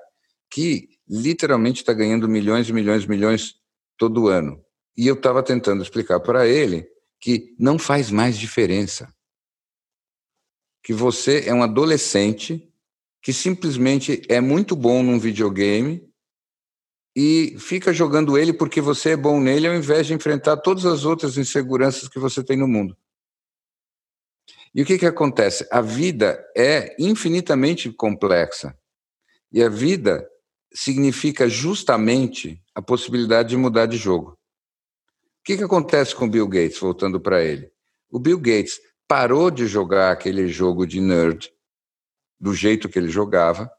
que 0.50 0.93
literalmente 1.08 1.82
está 1.82 1.94
ganhando 1.94 2.28
milhões 2.28 2.70
e 2.70 2.74
milhões 2.74 3.04
e 3.04 3.10
milhões 3.10 3.56
todo 3.98 4.28
ano. 4.28 4.64
E 4.96 5.08
eu 5.08 5.16
estava 5.16 5.42
tentando 5.44 5.82
explicar 5.82 6.20
para 6.20 6.48
ele 6.48 6.88
que 7.20 7.56
não 7.58 7.80
faz 7.80 8.12
mais 8.12 8.38
diferença. 8.38 9.14
Que 10.84 10.94
você 10.94 11.44
é 11.48 11.54
um 11.54 11.64
adolescente 11.64 12.70
que 13.22 13.32
simplesmente 13.32 14.22
é 14.28 14.42
muito 14.42 14.76
bom 14.76 15.02
num 15.02 15.18
videogame 15.18 16.06
e 17.16 17.56
fica 17.58 17.94
jogando 17.94 18.38
ele 18.38 18.52
porque 18.52 18.82
você 18.82 19.12
é 19.12 19.18
bom 19.18 19.40
nele 19.40 19.68
ao 19.68 19.76
invés 19.76 20.08
de 20.08 20.14
enfrentar 20.14 20.58
todas 20.58 20.86
as 20.86 21.06
outras 21.06 21.38
inseguranças 21.38 22.10
que 22.10 22.20
você 22.20 22.44
tem 22.44 22.58
no 22.58 22.68
mundo. 22.68 22.98
E 24.76 24.82
o 24.82 24.86
que, 24.86 24.98
que 24.98 25.06
acontece? 25.06 25.68
A 25.72 25.80
vida 25.80 26.44
é 26.58 26.96
infinitamente 27.00 27.92
complexa. 27.92 28.78
E 29.52 29.64
a 29.64 29.70
vida 29.70 30.28
significa 30.74 31.48
justamente 31.48 32.62
a 32.74 32.82
possibilidade 32.82 33.50
de 33.50 33.58
mudar 33.58 33.86
de 33.86 33.98
jogo. 33.98 34.32
O 34.32 35.44
que, 35.46 35.58
que 35.58 35.64
acontece 35.64 36.16
com 36.16 36.26
o 36.26 36.30
Bill 36.30 36.48
Gates, 36.48 36.80
voltando 36.80 37.20
para 37.20 37.44
ele? 37.44 37.70
O 38.10 38.20
Bill 38.20 38.40
Gates 38.40 38.80
parou 39.08 39.52
de 39.52 39.68
jogar 39.68 40.12
aquele 40.12 40.48
jogo 40.48 40.86
de 40.86 41.02
nerd 41.02 41.52
do 42.40 42.54
jeito 42.54 42.90
que 42.90 42.98
ele 42.98 43.10
jogava 43.10 43.70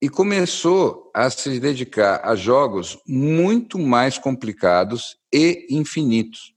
e 0.00 0.08
começou 0.08 1.10
a 1.14 1.30
se 1.30 1.60
dedicar 1.60 2.20
a 2.24 2.34
jogos 2.34 2.98
muito 3.06 3.78
mais 3.78 4.18
complicados 4.18 5.16
e 5.32 5.66
infinitos. 5.70 6.52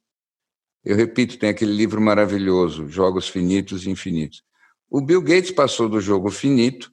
Eu 0.84 0.96
repito, 0.96 1.38
tem 1.38 1.50
aquele 1.50 1.74
livro 1.74 2.02
maravilhoso, 2.02 2.88
Jogos 2.88 3.28
Finitos 3.28 3.86
e 3.86 3.90
Infinitos. 3.90 4.44
O 4.90 5.02
Bill 5.02 5.22
Gates 5.22 5.52
passou 5.52 5.88
do 5.90 6.00
jogo 6.00 6.30
finito 6.30 6.92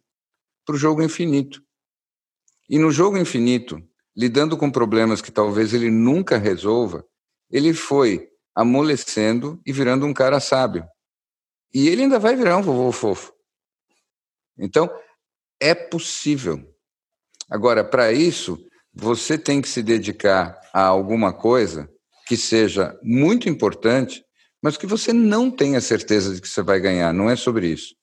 para 0.65 0.75
o 0.75 0.79
jogo 0.79 1.03
infinito. 1.03 1.63
E 2.73 2.79
no 2.79 2.91
jogo 2.91 3.19
infinito, 3.19 3.87
lidando 4.17 4.57
com 4.57 4.71
problemas 4.71 5.21
que 5.21 5.31
talvez 5.31 5.75
ele 5.75 5.91
nunca 5.91 6.39
resolva, 6.39 7.05
ele 7.51 7.75
foi 7.75 8.31
amolecendo 8.55 9.61
e 9.67 9.71
virando 9.71 10.07
um 10.07 10.15
cara 10.15 10.41
sábio. 10.41 10.83
E 11.75 11.87
ele 11.87 12.05
ainda 12.05 12.19
vai 12.19 12.35
virar 12.35 12.57
um 12.57 12.63
vovô 12.63 12.91
fofo. 12.91 13.31
Então, 14.59 14.91
é 15.61 15.75
possível. 15.75 16.67
Agora, 17.51 17.85
para 17.85 18.11
isso, 18.11 18.59
você 18.91 19.37
tem 19.37 19.61
que 19.61 19.69
se 19.69 19.83
dedicar 19.83 20.59
a 20.73 20.83
alguma 20.83 21.31
coisa 21.31 21.91
que 22.27 22.39
seja 22.39 22.99
muito 23.03 23.51
importante, 23.51 24.25
mas 24.63 24.79
que 24.79 24.87
você 24.87 25.13
não 25.13 25.51
tenha 25.51 25.79
certeza 25.83 26.35
de 26.35 26.41
que 26.41 26.49
você 26.49 26.63
vai 26.63 26.81
ganhar. 26.81 27.13
Não 27.13 27.29
é 27.29 27.37
sobre 27.37 27.67
isso. 27.67 27.95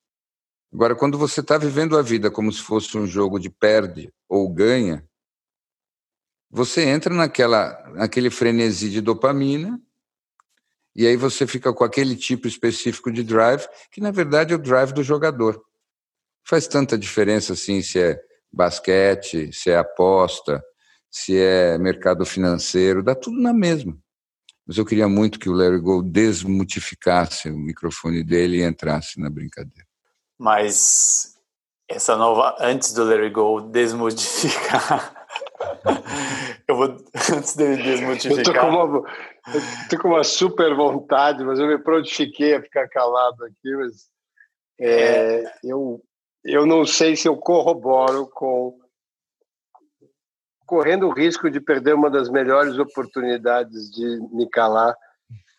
Agora, 0.72 0.96
quando 0.96 1.18
você 1.18 1.42
está 1.42 1.58
vivendo 1.58 1.98
a 1.98 2.02
vida 2.02 2.30
como 2.30 2.52
se 2.52 2.62
fosse 2.62 2.98
um 2.98 3.08
jogo 3.08 3.40
de 3.40 3.50
perde 3.50 4.14
ou 4.28 4.48
ganha, 4.48 5.04
você 6.50 6.84
entra 6.84 7.14
naquela, 7.14 7.92
naquele 7.94 8.30
frenesi 8.30 8.90
de 8.90 9.02
dopamina 9.02 9.82
e 10.96 11.08
aí 11.08 11.16
você 11.16 11.48
fica 11.48 11.74
com 11.74 11.84
aquele 11.84 12.16
tipo 12.16 12.48
específico 12.48 13.12
de 13.12 13.24
drive, 13.24 13.68
que 13.92 14.02
na 14.02 14.12
verdade 14.12 14.54
é 14.54 14.56
o 14.56 14.62
drive 14.62 14.92
do 14.92 15.04
jogador. 15.04 15.64
Faz 16.48 16.68
tanta 16.68 16.98
diferença 16.98 17.54
assim 17.54 17.82
se 17.82 18.00
é 18.00 18.20
basquete, 18.52 19.52
se 19.54 19.70
é 19.70 19.78
aposta, 19.78 20.64
se 21.10 21.38
é 21.38 21.78
mercado 21.78 22.26
financeiro, 22.26 23.04
dá 23.04 23.16
tudo 23.16 23.40
na 23.40 23.54
mesma. 23.54 23.98
Mas 24.66 24.78
eu 24.78 24.86
queria 24.86 25.08
muito 25.08 25.40
que 25.40 25.50
o 25.50 25.54
Larry 25.54 25.80
Gold 25.80 26.10
desmutificasse 26.12 27.50
o 27.50 27.58
microfone 27.58 28.24
dele 28.24 28.58
e 28.58 28.64
entrasse 28.64 29.20
na 29.20 29.30
brincadeira. 29.30 29.89
Mas 30.40 31.38
essa 31.90 32.16
nova, 32.16 32.56
antes 32.60 32.94
do 32.94 33.12
It 33.12 33.30
Go 33.32 33.60
desmodificar. 33.60 35.14
eu 36.68 36.76
vou, 36.76 36.98
antes 37.34 37.56
dele 37.56 37.82
desmodificar. 37.82 38.38
Eu 38.38 38.44
tô, 38.44 38.54
com 38.54 38.68
uma, 38.68 39.04
tô 39.90 40.00
com 40.00 40.08
uma 40.08 40.24
super 40.24 40.74
vontade, 40.76 41.44
mas 41.44 41.60
eu 41.60 41.68
me 41.68 41.78
prontifiquei 41.80 42.56
a 42.56 42.62
ficar 42.62 42.88
calado 42.88 43.44
aqui. 43.44 43.76
Mas 43.76 44.08
é, 44.80 45.42
é. 45.42 45.54
Eu, 45.64 46.02
eu 46.46 46.66
não 46.66 46.86
sei 46.86 47.16
se 47.16 47.28
eu 47.28 47.36
corroboro 47.36 48.28
com. 48.28 48.80
Correndo 50.66 51.08
o 51.08 51.14
risco 51.14 51.50
de 51.50 51.60
perder 51.60 51.96
uma 51.96 52.12
das 52.12 52.30
melhores 52.30 52.78
oportunidades 52.78 53.90
de 53.90 54.20
me 54.32 54.48
calar, 54.48 54.96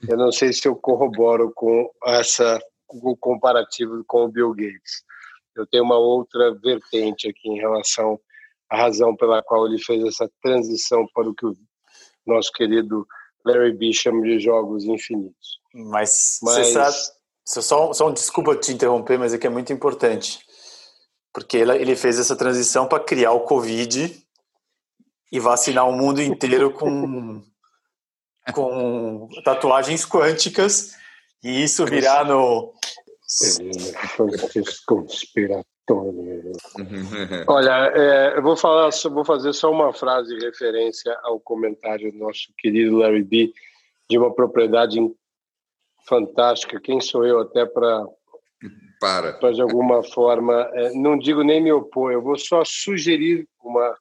eu 0.09 0.17
não 0.17 0.31
sei 0.31 0.53
se 0.53 0.69
eu 0.69 0.77
corroboro 0.77 1.53
com 1.53 1.91
essa 2.07 2.61
o 2.93 3.17
comparativo 3.17 4.03
com 4.07 4.25
o 4.25 4.29
Bill 4.29 4.51
Gates. 4.55 5.05
eu 5.57 5.67
tenho 5.67 5.85
uma 5.85 5.99
outra 5.99 6.55
vertente 6.55 7.29
aqui 7.29 7.49
em 7.49 7.59
relação 7.59 8.19
à 8.71 8.77
razão 8.77 9.15
pela 9.17 9.43
qual 9.43 9.67
ele 9.67 9.79
fez 9.79 10.05
essa 10.05 10.31
transição 10.43 11.07
para 11.15 11.29
o 11.29 11.35
que 11.35 11.47
o 11.47 11.57
nosso 12.27 12.53
querido 12.53 13.07
Larry 13.45 13.77
B 13.77 13.93
chama 13.93 14.23
de 14.23 14.39
jogos 14.39 14.85
infinitos. 14.85 15.61
Mas, 15.75 16.39
mas... 16.43 16.55
você 16.55 16.73
sabe, 16.73 16.97
só, 17.45 17.93
só 17.93 18.09
um 18.09 18.13
desculpa 18.13 18.57
te 18.57 18.73
interromper, 18.73 19.19
mas 19.19 19.35
é 19.35 19.39
que 19.39 19.47
é 19.47 19.51
muito 19.51 19.73
importante. 19.73 20.41
Porque 21.33 21.57
ele 21.57 21.97
fez 21.97 22.19
essa 22.19 22.37
transição 22.37 22.87
para 22.87 23.03
criar 23.03 23.33
o 23.33 23.41
Covid 23.41 24.25
e 25.33 25.41
vacinar 25.41 25.89
o 25.89 25.93
mundo 25.93 26.21
inteiro 26.21 26.73
com, 26.73 27.43
com 28.53 29.29
tatuagens 29.45 30.05
quânticas 30.05 30.97
e 31.43 31.63
isso 31.63 31.85
virar 31.87 32.25
no. 32.25 32.73
Conspiratório. 34.87 36.53
Olha, 37.47 37.93
é, 37.95 38.37
eu 38.37 38.43
vou 38.43 38.57
falar, 38.57 38.91
vou 39.11 39.25
fazer 39.25 39.53
só 39.53 39.71
uma 39.71 39.93
frase 39.93 40.35
em 40.35 40.41
referência 40.41 41.17
ao 41.23 41.39
comentário 41.39 42.11
do 42.11 42.19
nosso 42.19 42.53
querido 42.59 42.99
Larry 42.99 43.23
B 43.23 43.53
de 44.09 44.19
uma 44.19 44.35
propriedade 44.35 44.99
fantástica. 46.09 46.81
Quem 46.81 47.01
sou 47.01 47.25
eu 47.25 47.41
até 47.41 47.65
para 47.65 48.05
para 48.99 49.33
para 49.35 49.53
de 49.53 49.63
alguma 49.63 50.03
forma, 50.03 50.69
é, 50.75 50.93
não 50.93 51.17
digo 51.17 51.43
nem 51.43 51.63
me 51.63 51.73
opor, 51.73 52.13
eu 52.13 52.21
vou 52.21 52.37
só 52.37 52.63
sugerir 52.65 53.49
uma 53.63 53.97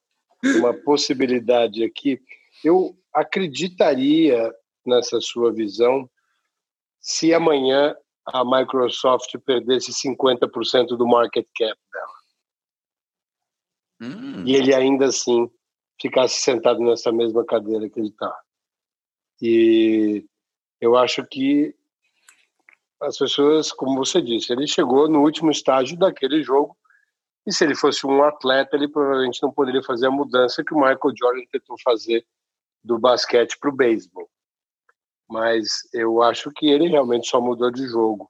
uma 0.57 0.73
possibilidade 0.73 1.83
aqui. 1.83 2.19
Eu 2.63 2.95
acreditaria 3.13 4.53
nessa 4.85 5.19
sua 5.21 5.51
visão 5.51 6.09
se 6.99 7.33
amanhã 7.33 7.95
a 8.33 8.45
Microsoft 8.45 9.35
perdesse 9.45 9.91
50% 9.91 10.97
do 10.97 11.07
market 11.07 11.47
cap 11.55 11.79
dela. 11.91 12.19
Hum. 14.01 14.43
E 14.45 14.55
ele 14.55 14.73
ainda 14.73 15.05
assim 15.05 15.49
ficasse 15.99 16.41
sentado 16.41 16.79
nessa 16.79 17.11
mesma 17.11 17.45
cadeira 17.45 17.89
que 17.89 17.99
ele 17.99 18.09
está. 18.09 18.33
E 19.41 20.25
eu 20.79 20.95
acho 20.95 21.25
que 21.25 21.75
as 23.01 23.17
pessoas, 23.17 23.71
como 23.71 23.97
você 23.97 24.21
disse, 24.21 24.51
ele 24.51 24.67
chegou 24.67 25.09
no 25.09 25.21
último 25.21 25.51
estágio 25.51 25.97
daquele 25.97 26.43
jogo 26.43 26.77
e 27.45 27.53
se 27.53 27.63
ele 27.63 27.75
fosse 27.75 28.05
um 28.05 28.23
atleta, 28.23 28.75
ele 28.75 28.87
provavelmente 28.87 29.41
não 29.41 29.51
poderia 29.51 29.81
fazer 29.81 30.07
a 30.07 30.11
mudança 30.11 30.63
que 30.63 30.73
o 30.73 30.77
Michael 30.77 31.15
Jordan 31.17 31.43
tentou 31.51 31.77
fazer 31.83 32.25
do 32.83 32.99
basquete 32.99 33.57
para 33.59 33.69
o 33.69 33.75
beisebol 33.75 34.29
mas 35.29 35.67
eu 35.93 36.21
acho 36.21 36.51
que 36.51 36.67
ele 36.67 36.87
realmente 36.87 37.27
só 37.27 37.39
mudou 37.39 37.71
de 37.71 37.87
jogo. 37.87 38.29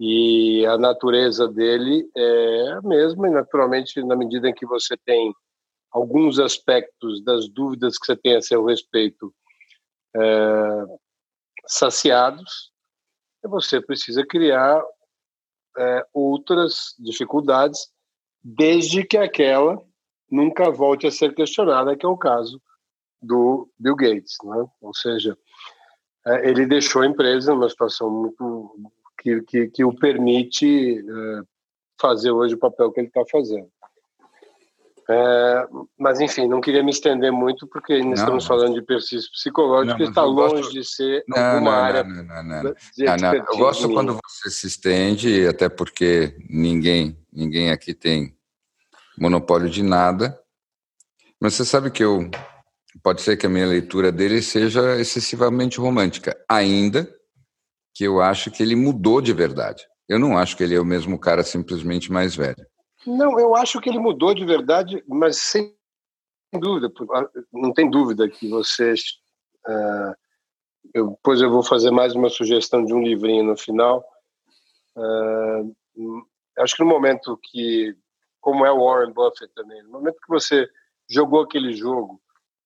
E 0.00 0.66
a 0.66 0.76
natureza 0.76 1.46
dele 1.46 2.08
é 2.16 2.72
a 2.72 2.82
mesma, 2.82 3.28
e 3.28 3.30
naturalmente, 3.30 4.02
na 4.02 4.16
medida 4.16 4.48
em 4.48 4.54
que 4.54 4.66
você 4.66 4.96
tem 4.96 5.32
alguns 5.92 6.40
aspectos 6.40 7.22
das 7.22 7.48
dúvidas 7.48 7.96
que 7.96 8.06
você 8.06 8.16
tem 8.16 8.36
a 8.36 8.42
seu 8.42 8.64
respeito 8.64 9.32
é, 10.16 10.84
saciados, 11.66 12.72
você 13.44 13.80
precisa 13.80 14.26
criar 14.26 14.82
é, 15.76 16.06
outras 16.12 16.94
dificuldades, 16.98 17.88
desde 18.42 19.04
que 19.04 19.16
aquela 19.16 19.80
nunca 20.30 20.70
volte 20.70 21.06
a 21.06 21.10
ser 21.10 21.34
questionada, 21.34 21.96
que 21.96 22.04
é 22.04 22.08
o 22.08 22.18
caso 22.18 22.60
do 23.22 23.70
Bill 23.78 23.96
Gates, 23.96 24.36
né? 24.44 24.66
Ou 24.80 24.94
seja, 24.94 25.36
ele 26.42 26.66
deixou 26.66 27.02
a 27.02 27.06
empresa 27.06 27.52
numa 27.52 27.68
situação 27.68 28.10
muito 28.10 28.90
que, 29.18 29.42
que, 29.42 29.66
que 29.68 29.84
o 29.84 29.94
permite 29.94 30.98
é, 30.98 31.40
fazer 32.00 32.30
hoje 32.30 32.54
o 32.54 32.58
papel 32.58 32.90
que 32.92 33.00
ele 33.00 33.08
está 33.08 33.22
fazendo. 33.30 33.68
É, 35.08 35.68
mas, 35.98 36.18
enfim, 36.20 36.48
não 36.48 36.62
queria 36.62 36.82
me 36.82 36.90
estender 36.90 37.30
muito, 37.30 37.66
porque 37.66 37.92
ainda 37.92 38.06
não, 38.06 38.14
estamos 38.14 38.46
falando 38.46 38.74
de 38.74 38.82
persistência 38.82 39.30
psicológica, 39.30 39.96
que 39.96 40.04
está 40.04 40.24
longe 40.24 40.62
gosto... 40.62 40.72
de 40.72 40.84
ser 40.84 41.24
não, 41.28 41.36
alguma 41.36 41.70
não, 41.70 41.78
área. 41.78 42.04
Não, 42.04 42.24
não, 42.24 42.62
não, 42.62 43.34
Eu 43.34 43.58
gosto 43.58 43.90
quando 43.90 44.18
você 44.24 44.50
se 44.50 44.66
estende, 44.66 45.46
até 45.46 45.68
porque 45.68 46.34
ninguém, 46.48 47.18
ninguém 47.30 47.70
aqui 47.70 47.92
tem 47.92 48.34
monopólio 49.18 49.68
de 49.68 49.82
nada. 49.82 50.38
Mas 51.38 51.52
você 51.52 51.66
sabe 51.66 51.90
que 51.90 52.02
eu 52.02 52.30
pode 53.02 53.22
ser 53.22 53.36
que 53.36 53.46
a 53.46 53.50
minha 53.50 53.66
leitura 53.66 54.12
dele 54.12 54.40
seja 54.40 54.98
excessivamente 55.00 55.78
romântica, 55.78 56.36
ainda 56.48 57.08
que 57.94 58.04
eu 58.04 58.20
acho 58.20 58.50
que 58.50 58.62
ele 58.62 58.74
mudou 58.74 59.20
de 59.20 59.32
verdade. 59.32 59.86
Eu 60.08 60.18
não 60.18 60.36
acho 60.36 60.56
que 60.56 60.62
ele 60.62 60.74
é 60.74 60.80
o 60.80 60.84
mesmo 60.84 61.18
cara 61.18 61.42
simplesmente 61.42 62.12
mais 62.12 62.34
velho. 62.34 62.66
Não, 63.06 63.38
eu 63.38 63.54
acho 63.54 63.80
que 63.80 63.88
ele 63.88 63.98
mudou 63.98 64.34
de 64.34 64.44
verdade, 64.44 65.02
mas 65.06 65.38
sem 65.38 65.74
dúvida, 66.52 66.92
ah, 67.12 67.28
não 67.52 67.72
tem 67.72 67.88
dúvida 67.88 68.28
que 68.28 68.48
vocês. 68.48 69.00
Uh, 69.66 70.14
eu, 70.92 71.10
depois 71.10 71.40
eu 71.40 71.50
vou 71.50 71.62
fazer 71.62 71.90
mais 71.90 72.14
uma 72.14 72.28
sugestão 72.28 72.84
de 72.84 72.92
um 72.92 73.02
livrinho 73.02 73.44
no 73.44 73.56
final. 73.56 74.04
Uh, 74.96 75.74
acho 76.58 76.76
que 76.76 76.82
no 76.82 76.88
momento 76.88 77.38
que, 77.42 77.96
como 78.40 78.64
é 78.64 78.72
o 78.72 78.84
Warren 78.84 79.12
Buffett 79.12 79.52
também, 79.54 79.82
no 79.82 79.90
momento 79.90 80.20
que 80.20 80.28
você 80.28 80.68
jogou 81.08 81.42
aquele 81.42 81.72
jogo 81.74 82.20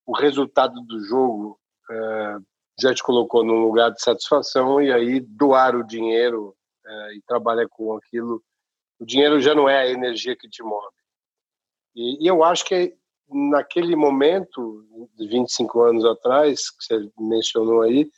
o 0.08 0.16
resultado 0.16 0.80
do 0.80 1.04
jogo 1.04 1.60
é, 1.90 2.36
já 2.80 2.94
te 2.94 3.02
colocou 3.02 3.44
num 3.44 3.60
lugar 3.60 3.90
de 3.90 4.00
satisfação 4.00 4.80
e 4.80 4.90
aí 4.90 5.20
doar 5.20 5.76
o 5.76 5.86
dinheiro 5.86 6.56
é, 6.86 7.14
e 7.16 7.22
trabalhar 7.26 7.68
com 7.68 7.94
aquilo, 7.94 8.42
o 8.98 9.04
dinheiro 9.04 9.38
já 9.38 9.54
não 9.54 9.68
é 9.68 9.82
a 9.82 9.90
energia 9.90 10.34
que 10.34 10.48
te 10.48 10.62
move. 10.62 10.96
E, 11.94 12.24
e 12.24 12.26
eu 12.26 12.42
acho 12.42 12.64
que 12.64 12.96
naquele 13.28 13.94
momento, 13.94 14.82
de 15.14 15.28
25 15.28 15.82
anos 15.82 16.04
atrás, 16.06 16.70
que 16.70 16.82
você 16.82 17.10
mencionou 17.18 17.82
aí, 17.82 18.10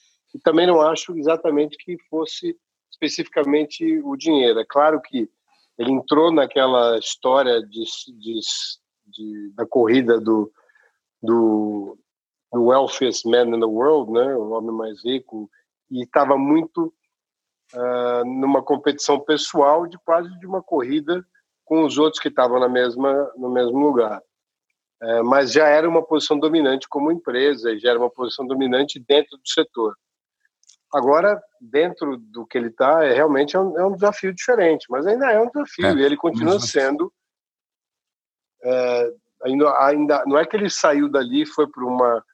também 0.45 0.69
não 0.69 0.81
acho 0.81 1.19
exatamente 1.19 1.77
que 1.77 1.97
fosse 2.09 2.57
especificamente 2.89 4.01
o 4.05 4.15
dinheiro. 4.15 4.61
É 4.61 4.65
claro 4.65 5.01
que 5.01 5.29
ele 5.77 5.91
entrou 5.91 6.31
naquela 6.31 6.97
história 6.99 7.61
de, 7.61 7.83
de, 8.17 8.41
de 9.07 9.53
da 9.57 9.67
corrida 9.67 10.21
do, 10.21 10.53
do, 11.23 11.99
do 12.53 12.65
wealthiest 12.65 13.27
man 13.27 13.55
in 13.55 13.61
the 13.61 13.67
world, 13.67 14.11
né, 14.13 14.35
o 14.35 14.51
homem 14.51 14.75
mais 14.75 15.05
rico, 15.05 15.51
e 15.91 16.03
estava 16.03 16.37
muito 16.37 16.93
uh, 17.75 18.25
numa 18.25 18.63
competição 18.63 19.21
pessoal 19.21 19.87
de 19.87 19.99
quase 19.99 20.31
de 20.39 20.47
uma 20.47 20.63
corrida 20.63 21.25
com 21.65 21.85
os 21.85 21.99
outros 21.99 22.21
que 22.21 22.29
estavam 22.29 22.59
na 22.59 22.69
mesma 22.69 23.33
no 23.37 23.51
mesmo 23.51 23.79
lugar. 23.79 24.21
Uh, 25.03 25.25
mas 25.25 25.53
já 25.53 25.67
era 25.67 25.89
uma 25.89 26.05
posição 26.05 26.39
dominante 26.39 26.89
como 26.89 27.11
empresa, 27.11 27.79
já 27.79 27.91
era 27.91 27.99
uma 27.99 28.11
posição 28.11 28.47
dominante 28.47 28.99
dentro 28.99 29.37
do 29.37 29.49
setor. 29.49 29.97
Agora, 30.93 31.41
dentro 31.61 32.17
do 32.17 32.45
que 32.45 32.59
ele 32.59 32.69
está, 32.69 33.05
é 33.05 33.13
realmente 33.13 33.57
é 33.57 33.61
um, 33.61 33.79
é 33.79 33.87
um, 33.87 33.95
desafio 33.95 34.35
diferente, 34.35 34.87
mas 34.91 35.07
ainda 35.07 35.31
é 35.31 35.41
um 35.41 35.47
desafio 35.47 35.87
é, 35.87 35.95
e 35.95 36.03
ele 36.03 36.17
continua 36.17 36.59
sendo 36.59 37.13
uh, 38.65 39.21
ainda, 39.43 39.85
ainda 39.85 40.25
não 40.27 40.39
é 40.39 40.45
que 40.45 40.57
ele 40.57 40.71
saiu 40.71 41.09
dali 41.09 41.47
foi 41.47 41.67
para 41.67 41.85
uma 41.85 42.25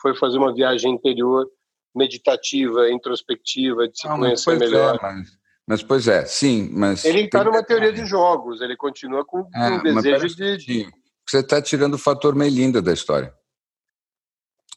foi 0.00 0.14
fazer 0.16 0.38
uma 0.38 0.54
viagem 0.54 0.92
interior 0.92 1.46
meditativa, 1.94 2.90
introspectiva, 2.90 3.88
de 3.88 3.98
se 3.98 4.08
não, 4.08 4.18
conhecer 4.18 4.56
é, 4.56 4.58
melhor. 4.58 4.96
É, 4.96 5.02
mas, 5.02 5.28
mas, 5.66 5.82
pois 5.82 6.08
é, 6.08 6.24
sim, 6.26 6.68
mas 6.72 7.04
ele 7.04 7.22
está 7.22 7.42
numa 7.44 7.62
teoria 7.62 7.92
de 7.92 8.04
jogos, 8.04 8.60
ele 8.60 8.76
continua 8.76 9.24
com 9.24 9.48
é, 9.54 9.70
um 9.70 9.82
desejo 9.82 10.36
de, 10.36 10.56
de 10.58 10.90
você 11.26 11.38
está 11.38 11.62
tirando 11.62 11.94
o 11.94 11.98
fator 11.98 12.34
Melinda 12.34 12.82
da 12.82 12.92
história. 12.92 13.32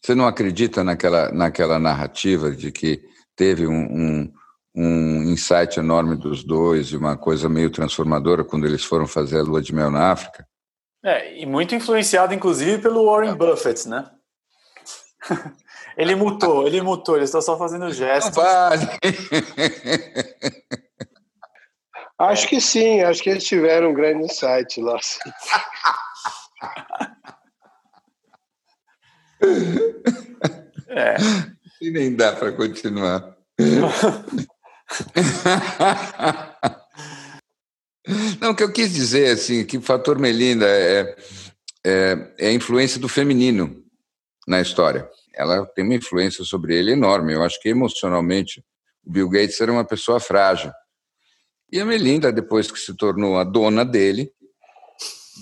Você 0.02 0.16
não 0.16 0.28
acredita 0.28 0.84
naquela 0.84 1.32
naquela 1.32 1.78
narrativa 1.78 2.52
de 2.52 2.72
que 2.72 3.04
teve 3.36 3.68
um, 3.68 3.74
um 3.74 4.34
um 4.80 5.24
insight 5.24 5.80
enorme 5.80 6.16
dos 6.16 6.44
dois 6.44 6.90
e 6.90 6.98
uma 6.98 7.18
coisa 7.18 7.50
meio 7.50 7.72
transformadora 7.72 8.44
quando 8.44 8.68
eles 8.68 8.84
foram 8.84 9.08
fazer 9.08 9.40
a 9.40 9.42
lua 9.42 9.60
de 9.60 9.74
mel 9.74 9.90
na 9.90 10.12
África? 10.12 10.47
É, 11.08 11.40
e 11.40 11.46
muito 11.46 11.74
influenciado, 11.74 12.34
inclusive, 12.34 12.82
pelo 12.82 13.06
Warren 13.06 13.34
Buffett, 13.34 13.88
né? 13.88 14.12
ele 15.96 16.16
mutou, 16.16 16.68
ele 16.68 16.82
mutou, 16.82 17.16
ele 17.16 17.24
está 17.24 17.42
só 17.42 17.58
fazendo 17.58 17.90
gestos. 17.94 18.36
Não 18.36 18.44
vale. 18.44 18.86
Acho 22.20 22.48
que 22.48 22.60
sim, 22.60 23.04
acho 23.04 23.22
que 23.22 23.30
eles 23.30 23.44
tiveram 23.44 23.92
um 23.92 23.94
grande 23.94 24.24
insight 24.24 24.82
lá. 24.82 24.98
É. 30.90 31.16
E 31.80 31.92
nem 31.92 32.16
dá 32.16 32.36
para 32.36 32.52
continuar. 32.54 33.38
Não, 38.40 38.52
o 38.52 38.56
que 38.56 38.64
eu 38.64 38.72
quis 38.72 38.94
dizer, 38.94 39.32
assim, 39.32 39.66
que 39.66 39.78
o 39.78 39.82
fator 39.82 40.18
Melinda 40.18 40.66
é, 40.66 41.16
é, 41.86 42.34
é 42.40 42.48
a 42.48 42.54
influência 42.54 43.00
do 43.00 43.10
feminino 43.10 43.84
na 44.48 44.62
história. 44.62 45.10
Ela 45.36 45.66
tem 45.68 45.84
uma 45.84 45.96
influência 45.96 46.44
sobre 46.44 46.76
ele 46.76 46.94
enorme. 46.94 47.34
Eu 47.34 47.44
acho 47.44 47.62
que 47.62 47.70
emocionalmente 47.70 48.64
o 49.06 49.12
Bill 49.12 49.30
Gates 49.30 49.60
era 49.62 49.72
uma 49.72 49.86
pessoa 49.86 50.20
frágil. 50.20 50.72
E 51.72 51.80
a 51.80 51.86
Melinda, 51.86 52.32
depois 52.32 52.72
que 52.72 52.80
se 52.80 52.96
tornou 52.96 53.38
a 53.38 53.44
dona 53.44 53.84
dele, 53.84 54.32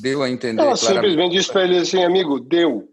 deu 0.02 0.24
a 0.24 0.30
entender. 0.30 0.62
Ela 0.62 0.76
simplesmente 0.76 1.34
disse 1.34 1.52
para 1.52 1.64
ele 1.64 1.78
assim, 1.78 2.04
amigo, 2.04 2.40
deu. 2.40 2.90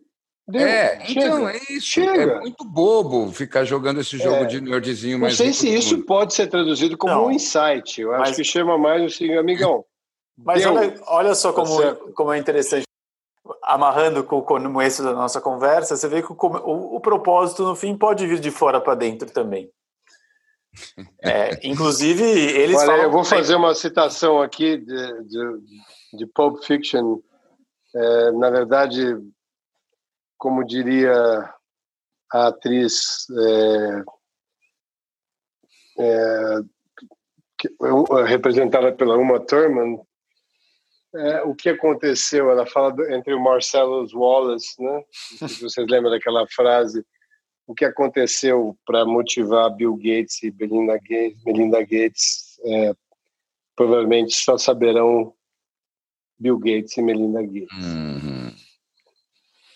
Deu, 0.47 0.61
é, 0.61 1.01
chega, 1.07 1.27
então 1.27 1.49
é 1.49 1.57
isso. 1.71 1.87
Chega. 1.87 2.33
É 2.33 2.41
muito 2.41 2.65
bobo 2.65 3.31
ficar 3.31 3.65
jogando 3.65 4.01
esse 4.01 4.19
jogo 4.19 4.43
é. 4.43 4.45
de 4.45 4.61
nerdzinho. 4.61 5.19
Não 5.19 5.31
sei 5.31 5.53
se 5.53 5.73
isso 5.73 5.97
mundo. 5.97 6.07
pode 6.07 6.35
ser 6.35 6.49
traduzido 6.49 6.97
como 6.97 7.15
Não. 7.15 7.27
um 7.27 7.31
insight. 7.31 8.01
Eu 8.01 8.11
mas... 8.11 8.23
acho 8.23 8.37
que 8.37 8.45
chama 8.45 8.77
mais 8.77 9.03
assim, 9.03 9.33
amigão. 9.35 9.85
Mas 10.37 10.67
olha, 10.67 10.95
olha, 11.07 11.35
só 11.35 11.53
como, 11.53 11.95
como 12.15 12.33
é 12.33 12.39
interessante. 12.39 12.85
Amarrando 13.63 14.25
com 14.25 14.39
o 14.39 14.43
começo 14.43 15.03
da 15.03 15.13
nossa 15.13 15.41
conversa, 15.41 15.97
você 15.97 16.09
vê 16.09 16.23
que 16.23 16.33
o, 16.33 16.37
o, 16.37 16.97
o 16.97 17.01
propósito, 17.01 17.63
no 17.63 17.77
fim, 17.77 17.97
pode 17.97 18.27
vir 18.27 18.41
de 18.41 18.51
fora 18.51 18.81
para 18.81 18.95
dentro 18.95 19.31
também. 19.31 19.71
É, 21.23 21.61
inclusive, 21.69 22.25
eles 22.25 22.79
Olha, 22.79 22.87
falam... 22.87 23.03
Eu 23.03 23.11
vou 23.11 23.23
fazer 23.25 23.55
uma 23.55 23.75
citação 23.75 24.41
aqui 24.41 24.79
de, 24.79 25.23
de, 25.25 25.59
de 26.15 26.27
Pulp 26.27 26.65
Fiction. 26.65 27.19
É, 27.95 28.33
na 28.33 28.49
verdade, 28.49 29.19
como 30.43 30.65
diria 30.65 31.15
a 32.33 32.49
atriz 32.49 33.29
é, 33.31 34.03
é, 36.01 36.59
representada 38.27 38.91
pela 38.91 39.17
Uma 39.17 39.39
Thurman, 39.39 40.01
é, 41.15 41.43
o 41.43 41.55
que 41.55 41.69
aconteceu? 41.69 42.51
Ela 42.51 42.67
fala 42.67 42.91
do, 42.91 43.09
entre 43.13 43.33
o 43.33 43.41
Marcellus 43.41 44.13
Wallace, 44.13 44.83
né? 44.83 45.05
se 45.13 45.63
vocês 45.63 45.87
lembram 45.89 46.11
daquela 46.11 46.45
frase, 46.49 47.07
o 47.65 47.73
que 47.73 47.85
aconteceu 47.85 48.77
para 48.85 49.05
motivar 49.05 49.71
Bill 49.71 49.95
Gates 49.95 50.43
e 50.43 50.51
Melinda 50.51 50.99
Gates, 50.99 51.41
Melinda 51.45 51.81
Gates 51.83 52.59
é, 52.65 52.93
provavelmente 53.77 54.35
só 54.35 54.59
saberão 54.59 55.33
Bill 56.37 56.59
Gates 56.59 56.97
e 56.97 57.03
Melinda 57.03 57.43
Gates. 57.43 57.79
Uhum. 57.79 58.32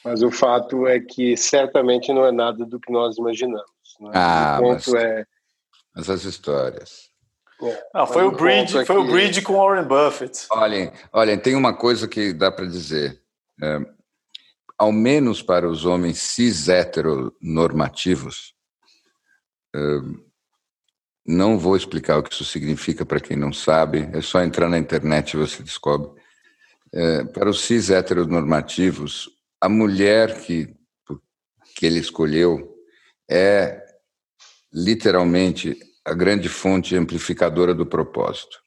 Mas 0.07 0.23
o 0.23 0.31
fato 0.31 0.87
é 0.87 1.01
que 1.01 1.37
certamente 1.37 2.13
não 2.13 2.25
é 2.25 2.31
nada 2.31 2.65
do 2.65 2.79
que 2.79 2.93
nós 2.93 3.19
imaginamos. 3.19 3.67
Né? 4.01 4.11
Ah, 4.15 4.59
o 4.61 4.63
ponto 4.63 4.93
mas, 4.93 5.03
é 5.03 5.27
essas 5.97 6.25
histórias. 6.25 7.11
É, 7.61 7.89
ah, 7.95 8.07
foi 8.07 8.25
o 8.25 8.31
bridge, 8.31 8.85
foi 8.85 8.99
o 8.99 9.05
bridge 9.05 9.43
com 9.43 9.55
Warren 9.55 9.85
Buffett. 9.85 10.47
Olhem, 10.51 10.93
olhem, 11.13 11.39
tem 11.39 11.57
uma 11.57 11.75
coisa 11.75 12.07
que 12.07 12.33
dá 12.33 12.53
para 12.53 12.67
dizer. 12.67 13.21
É, 13.61 13.81
ao 14.79 14.93
menos 14.93 15.43
para 15.43 15.69
os 15.69 15.87
homens 15.87 16.21
cis 16.21 16.69
heteronormativos, 16.69 18.55
é, 19.75 19.79
não 21.27 21.59
vou 21.59 21.75
explicar 21.75 22.19
o 22.19 22.23
que 22.23 22.33
isso 22.33 22.45
significa 22.45 23.05
para 23.05 23.19
quem 23.19 23.37
não 23.37 23.53
sabe, 23.53 24.09
é 24.13 24.21
só 24.21 24.41
entrar 24.43 24.69
na 24.69 24.79
internet 24.79 25.33
e 25.33 25.39
você 25.39 25.63
descobre. 25.63 26.11
É, 26.93 27.25
para 27.25 27.51
os 27.51 27.63
cis 27.63 27.91
heteronormativos, 27.91 29.36
a 29.67 29.69
mulher 29.69 30.43
que, 30.43 30.73
que 31.75 31.87
ele 31.87 31.99
escolheu 31.99 32.73
é 33.29 33.85
literalmente 34.73 35.77
a 36.05 36.15
grande 36.15 36.49
fonte 36.49 36.95
amplificadora 36.95 37.75
do 37.75 37.85
propósito. 37.85 38.63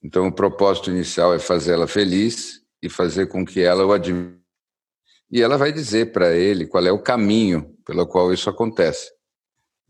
Então, 0.00 0.28
o 0.28 0.32
propósito 0.32 0.92
inicial 0.92 1.34
é 1.34 1.40
fazê-la 1.40 1.88
feliz 1.88 2.60
e 2.80 2.88
fazer 2.88 3.26
com 3.26 3.44
que 3.44 3.62
ela 3.62 3.84
o 3.84 3.92
admire. 3.92 4.40
E 5.28 5.42
ela 5.42 5.58
vai 5.58 5.72
dizer 5.72 6.12
para 6.12 6.32
ele 6.36 6.68
qual 6.68 6.86
é 6.86 6.92
o 6.92 7.02
caminho 7.02 7.76
pelo 7.84 8.06
qual 8.06 8.32
isso 8.32 8.48
acontece. 8.48 9.10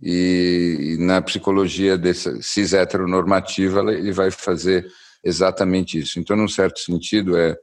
E, 0.01 0.97
e 0.97 1.05
na 1.05 1.21
psicologia 1.21 1.99
dessa 1.99 2.41
cis 2.41 2.73
heteronormativa, 2.73 3.81
ele 3.93 4.13
vai 4.13 4.31
fazer 4.31 4.91
exatamente 5.23 5.99
isso. 5.99 6.19
Então, 6.19 6.35
num 6.37 6.49
certo 6.49 6.81
sentido, 6.81 7.37
é, 7.37 7.55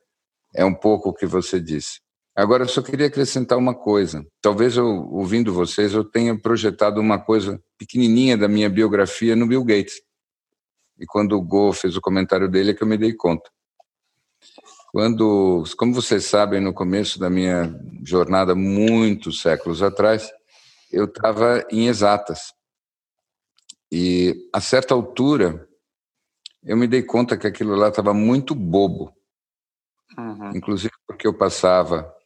é 0.54 0.64
um 0.64 0.76
pouco 0.76 1.10
o 1.10 1.14
que 1.14 1.26
você 1.26 1.60
disse. 1.60 2.00
Agora, 2.40 2.64
eu 2.64 2.70
só 2.70 2.82
queria 2.82 3.08
acrescentar 3.08 3.58
uma 3.58 3.76
coisa. 3.76 4.26
Talvez 4.42 4.78
eu, 4.78 4.86
ouvindo 5.12 5.54
vocês, 5.54 5.94
eu 5.94 6.06
tenha 6.06 6.40
projetado 6.40 7.02
uma 7.02 7.20
coisa 7.20 7.62
pequenininha 7.78 8.38
da 8.38 8.48
minha 8.48 8.70
biografia 8.70 9.36
no 9.36 9.46
Bill 9.46 9.62
Gates. 9.66 10.02
E 10.98 11.06
quando 11.06 11.34
o 11.34 11.42
Go 11.42 11.74
fez 11.74 11.98
o 11.98 12.02
comentário 12.02 12.48
dele 12.48 12.72
é 12.72 12.74
que 12.74 12.82
eu 12.82 12.88
me 12.88 12.98
dei 12.98 13.12
conta. 13.12 13.52
Quando, 14.94 15.66
como 15.78 15.94
vocês 15.94 16.24
sabem, 16.28 16.62
no 16.62 16.74
começo 16.74 17.20
da 17.20 17.30
minha 17.30 17.78
jornada, 18.06 18.56
muitos 18.56 19.42
séculos 19.42 19.84
atrás, 19.84 20.32
eu 20.94 21.06
estava 21.06 21.68
em 21.70 21.88
exatas. 21.88 22.54
E 23.92 24.50
a 24.54 24.62
certa 24.62 24.94
altura, 24.94 25.68
eu 26.64 26.78
me 26.78 26.88
dei 26.88 27.04
conta 27.04 27.36
que 27.36 27.48
aquilo 27.48 27.76
lá 27.76 27.90
estava 27.90 28.14
muito 28.14 28.56
bobo. 28.56 29.14
Uhum. 30.18 30.56
Inclusive 30.56 30.94
porque 31.06 31.28
eu 31.28 31.34
passava 31.34 32.18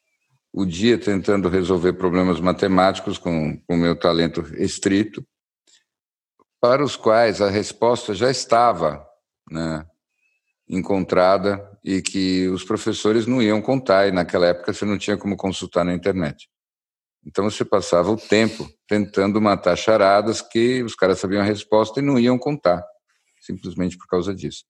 o 0.53 0.65
dia 0.65 0.99
tentando 0.99 1.49
resolver 1.49 1.93
problemas 1.93 2.39
matemáticos 2.39 3.17
com 3.17 3.59
o 3.67 3.75
meu 3.75 3.95
talento 3.95 4.41
estrito, 4.55 5.25
para 6.61 6.83
os 6.83 6.95
quais 6.95 7.41
a 7.41 7.49
resposta 7.49 8.13
já 8.13 8.29
estava 8.29 9.03
né, 9.49 9.83
encontrada 10.69 11.67
e 11.83 12.01
que 12.01 12.47
os 12.49 12.63
professores 12.63 13.25
não 13.25 13.41
iam 13.41 13.61
contar, 13.61 14.07
e 14.07 14.11
naquela 14.11 14.45
época 14.45 14.71
você 14.71 14.85
não 14.85 14.97
tinha 14.97 15.17
como 15.17 15.35
consultar 15.35 15.83
na 15.83 15.93
internet. 15.93 16.47
Então 17.25 17.49
você 17.49 17.65
passava 17.65 18.11
o 18.11 18.17
tempo 18.17 18.69
tentando 18.87 19.41
matar 19.41 19.75
charadas 19.75 20.39
que 20.39 20.83
os 20.83 20.93
caras 20.93 21.19
sabiam 21.19 21.41
a 21.41 21.45
resposta 21.45 21.99
e 21.99 22.03
não 22.03 22.19
iam 22.19 22.37
contar, 22.37 22.83
simplesmente 23.41 23.97
por 23.97 24.07
causa 24.07 24.35
disso. 24.35 24.65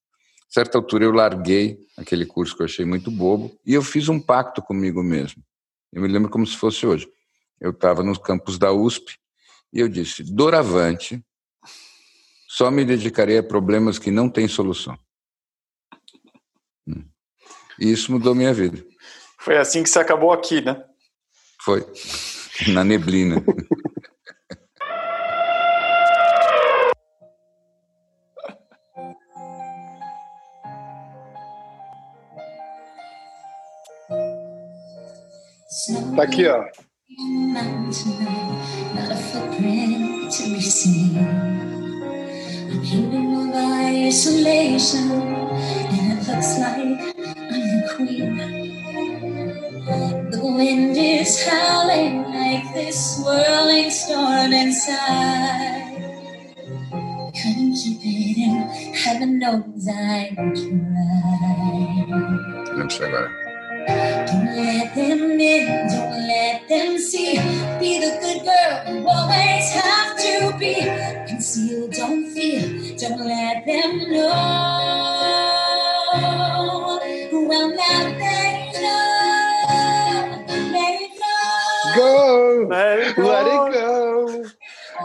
Certa 0.50 0.78
altura 0.78 1.04
eu 1.04 1.12
larguei 1.12 1.78
aquele 1.98 2.26
curso 2.26 2.56
que 2.56 2.62
eu 2.62 2.66
achei 2.66 2.86
muito 2.86 3.12
bobo 3.12 3.52
e 3.66 3.74
eu 3.74 3.82
fiz 3.82 4.08
um 4.08 4.20
pacto 4.20 4.62
comigo 4.62 5.04
mesmo. 5.04 5.44
Eu 5.94 6.02
me 6.02 6.08
lembro 6.08 6.30
como 6.30 6.46
se 6.46 6.58
fosse 6.58 6.88
hoje. 6.88 7.08
Eu 7.62 7.70
estava 7.70 8.02
nos 8.02 8.18
campos 8.18 8.58
da 8.58 8.74
USP 8.74 9.16
e 9.72 9.80
eu 9.80 9.88
disse: 9.88 10.24
doravante, 10.24 11.24
só 12.48 12.72
me 12.72 12.84
dedicarei 12.84 13.38
a 13.38 13.44
problemas 13.44 14.00
que 14.00 14.10
não 14.10 14.28
têm 14.28 14.48
solução. 14.48 14.98
Hum. 16.88 17.06
E 17.80 17.92
isso 17.92 18.12
mudou 18.12 18.34
minha 18.34 18.54
vida. 18.54 18.84
Foi 19.40 19.58
assim 19.58 19.84
que 19.84 19.90
você 19.90 20.00
acabou 20.00 20.34
aqui, 20.34 20.62
né? 20.62 20.84
Foi. 21.62 21.86
Na 22.70 22.84
neblina. 22.84 23.44
Tá 36.16 36.24
aqui, 36.24 36.48
ó. 36.48 36.64
isolation, 44.06 45.10
and 45.10 46.12
it 46.12 46.28
looks 46.28 46.60
like 46.60 47.02
I'm 47.50 47.90
the 50.30 50.40
wind 50.44 50.96
is 50.96 51.48
howling 51.48 52.24
like 52.24 52.74
this 52.76 53.18
swirling 53.18 53.90
storm 53.90 54.54
inside. 54.54 55.98
Couldn't 57.34 57.74
keep 57.74 58.02
it 58.04 58.38
in, 58.38 58.94
heaven 58.94 59.40
knows 59.40 59.88
I 59.90 60.36
tried. 60.36 62.06
I'm 62.80 62.90
sorry. 62.90 63.43
Don't 63.88 64.56
let 64.56 64.96
them 64.96 65.40
in, 65.40 65.88
don't 65.90 66.28
let 66.28 66.68
them 66.70 66.98
see. 67.00 67.36
Be 67.80 68.00
the 68.00 68.18
good 68.22 68.44
girl 68.46 68.96
you 68.96 69.08
always 69.08 69.72
have 69.72 70.18
to 70.18 70.58
be. 70.60 70.76
Conceal, 71.28 71.90
don't 71.90 72.26
feel, 72.32 72.98
don't 72.98 73.28
let 73.28 73.66
them 73.66 74.12
know. 74.12 74.32
Well, 77.48 77.70
now 77.76 78.04
they 78.20 78.72
know. 78.82 80.46
Let 80.74 81.02
it 81.02 81.12
go. 81.20 81.96
Go. 81.98 82.68
Let 82.70 83.00
it 83.00 83.16
go. 83.16 83.24
Let 83.24 83.48
it 83.48 83.66
go. 83.74 84.46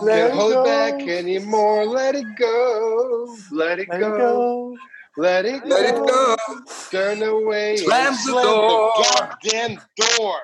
Let 0.03 0.29
Can't 0.29 0.33
it 0.33 0.35
hold 0.35 0.53
go. 0.55 0.65
back 0.65 1.09
anymore. 1.09 1.87
Let 1.87 2.15
it 2.17 2.37
go. 2.37 3.37
Let 3.53 3.81
it, 3.81 3.89
let 3.89 4.01
go. 4.01 4.07
it 4.07 4.19
go. 4.19 4.77
Let 5.19 5.47
it 5.47 5.63
go. 5.65 5.69
Let 5.71 5.85
it 5.85 5.97
go. 5.97 6.37
Turn 6.93 7.23
away. 7.25 7.77
Slam 7.79 8.13
the 8.13 8.19
slam 8.19 8.45
door. 8.45 8.93
The 8.97 9.03
goddamn 9.03 9.81
door. 9.97 10.39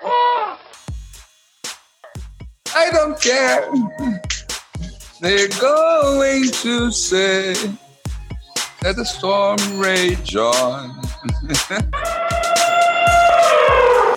I 2.75 2.91
don't 2.91 3.20
care. 3.20 3.70
They're 5.20 5.47
going 5.61 6.51
to 6.51 6.91
say 6.91 7.55
that 8.83 8.97
the 8.97 9.05
storm 9.05 9.59
rage 9.79 10.35
on. 10.35 11.01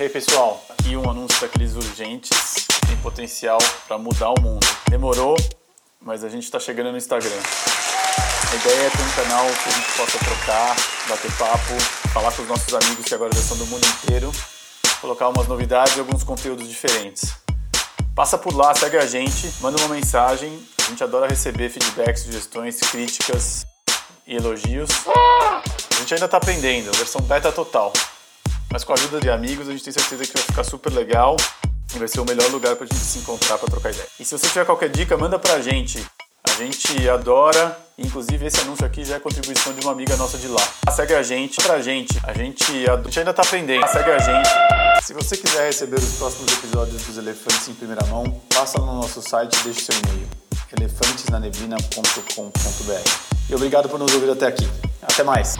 Ei, 0.00 0.08
pessoal, 0.08 0.60
aqui 0.70 0.96
um 0.96 1.08
anúncio 1.08 1.40
daqueles 1.40 1.76
urgentes 1.76 2.66
que 2.66 2.86
tem 2.88 2.96
potencial 2.96 3.58
para 3.86 3.96
mudar 3.96 4.30
o 4.30 4.40
mundo. 4.40 4.66
Demorou, 4.90 5.36
mas 6.00 6.24
a 6.24 6.28
gente 6.28 6.42
está 6.42 6.58
chegando 6.58 6.90
no 6.90 6.98
Instagram. 6.98 7.30
A 8.50 8.54
ideia 8.54 8.86
é 8.86 8.90
ter 8.90 9.02
um 9.02 9.10
canal 9.10 9.46
que 9.46 9.68
a 9.68 9.72
gente 9.72 9.92
possa 9.92 10.18
trocar, 10.18 10.76
bater 11.06 11.32
papo, 11.32 11.80
falar 12.14 12.32
com 12.32 12.42
os 12.42 12.48
nossos 12.48 12.72
amigos 12.72 13.04
que 13.04 13.14
agora 13.14 13.30
já 13.34 13.42
são 13.42 13.58
do 13.58 13.66
mundo 13.66 13.86
inteiro, 13.86 14.32
colocar 15.02 15.28
umas 15.28 15.46
novidades 15.46 15.96
e 15.96 16.00
alguns 16.00 16.24
conteúdos 16.24 16.66
diferentes. 16.66 17.34
Passa 18.14 18.38
por 18.38 18.54
lá, 18.56 18.74
segue 18.74 18.96
a 18.96 19.06
gente, 19.06 19.52
manda 19.60 19.76
uma 19.78 19.94
mensagem. 19.94 20.66
A 20.78 20.88
gente 20.88 21.04
adora 21.04 21.28
receber 21.28 21.68
feedbacks, 21.68 22.22
sugestões, 22.22 22.80
críticas 22.80 23.66
e 24.26 24.36
elogios. 24.36 24.88
A 25.06 26.00
gente 26.00 26.14
ainda 26.14 26.24
está 26.24 26.38
aprendendo, 26.38 26.90
versão 26.96 27.20
beta 27.20 27.52
total. 27.52 27.92
Mas 28.72 28.82
com 28.82 28.92
a 28.92 28.94
ajuda 28.94 29.20
de 29.20 29.28
amigos, 29.28 29.68
a 29.68 29.72
gente 29.72 29.84
tem 29.84 29.92
certeza 29.92 30.26
que 30.26 30.32
vai 30.32 30.42
ficar 30.42 30.64
super 30.64 30.90
legal 30.90 31.36
e 31.94 31.98
vai 31.98 32.08
ser 32.08 32.20
o 32.20 32.24
melhor 32.24 32.50
lugar 32.50 32.76
para 32.76 32.84
a 32.84 32.88
gente 32.88 32.98
se 32.98 33.18
encontrar 33.18 33.58
para 33.58 33.68
trocar 33.68 33.90
ideia. 33.90 34.08
E 34.18 34.24
se 34.24 34.36
você 34.36 34.48
tiver 34.48 34.64
qualquer 34.64 34.88
dica, 34.88 35.18
manda 35.18 35.38
para 35.38 35.54
a 35.54 35.60
gente. 35.60 36.02
Gente 36.58 37.08
adora, 37.08 37.78
inclusive 37.96 38.44
esse 38.44 38.60
anúncio 38.62 38.84
aqui 38.84 39.04
já 39.04 39.14
é 39.14 39.20
contribuição 39.20 39.72
de 39.72 39.80
uma 39.80 39.92
amiga 39.92 40.16
nossa 40.16 40.36
de 40.36 40.48
lá. 40.48 40.60
Segue 40.90 41.14
a 41.14 41.22
gente, 41.22 41.62
pra 41.62 41.80
gente. 41.80 42.18
A 42.24 42.32
gente, 42.32 42.64
a 42.90 42.96
gente 42.96 43.18
ainda 43.20 43.32
tá 43.32 43.42
aprendendo. 43.42 43.86
Segue 43.86 44.10
a 44.10 44.18
gente. 44.18 44.48
Se 45.06 45.14
você 45.14 45.36
quiser 45.36 45.66
receber 45.66 45.98
os 45.98 46.16
próximos 46.16 46.52
episódios 46.52 47.00
dos 47.00 47.16
Elefantes 47.16 47.68
em 47.68 47.74
primeira 47.74 48.04
mão, 48.06 48.24
passa 48.52 48.80
no 48.80 48.86
nosso 48.86 49.22
site 49.22 49.56
e 49.60 49.62
deixe 49.62 49.82
seu 49.82 49.94
e-mail. 50.00 50.26
elefantesnaneblina.com.br 50.76 53.10
E 53.48 53.54
obrigado 53.54 53.88
por 53.88 54.00
nos 54.00 54.12
ouvir 54.12 54.30
até 54.30 54.48
aqui. 54.48 54.68
Até 55.00 55.22
mais. 55.22 55.54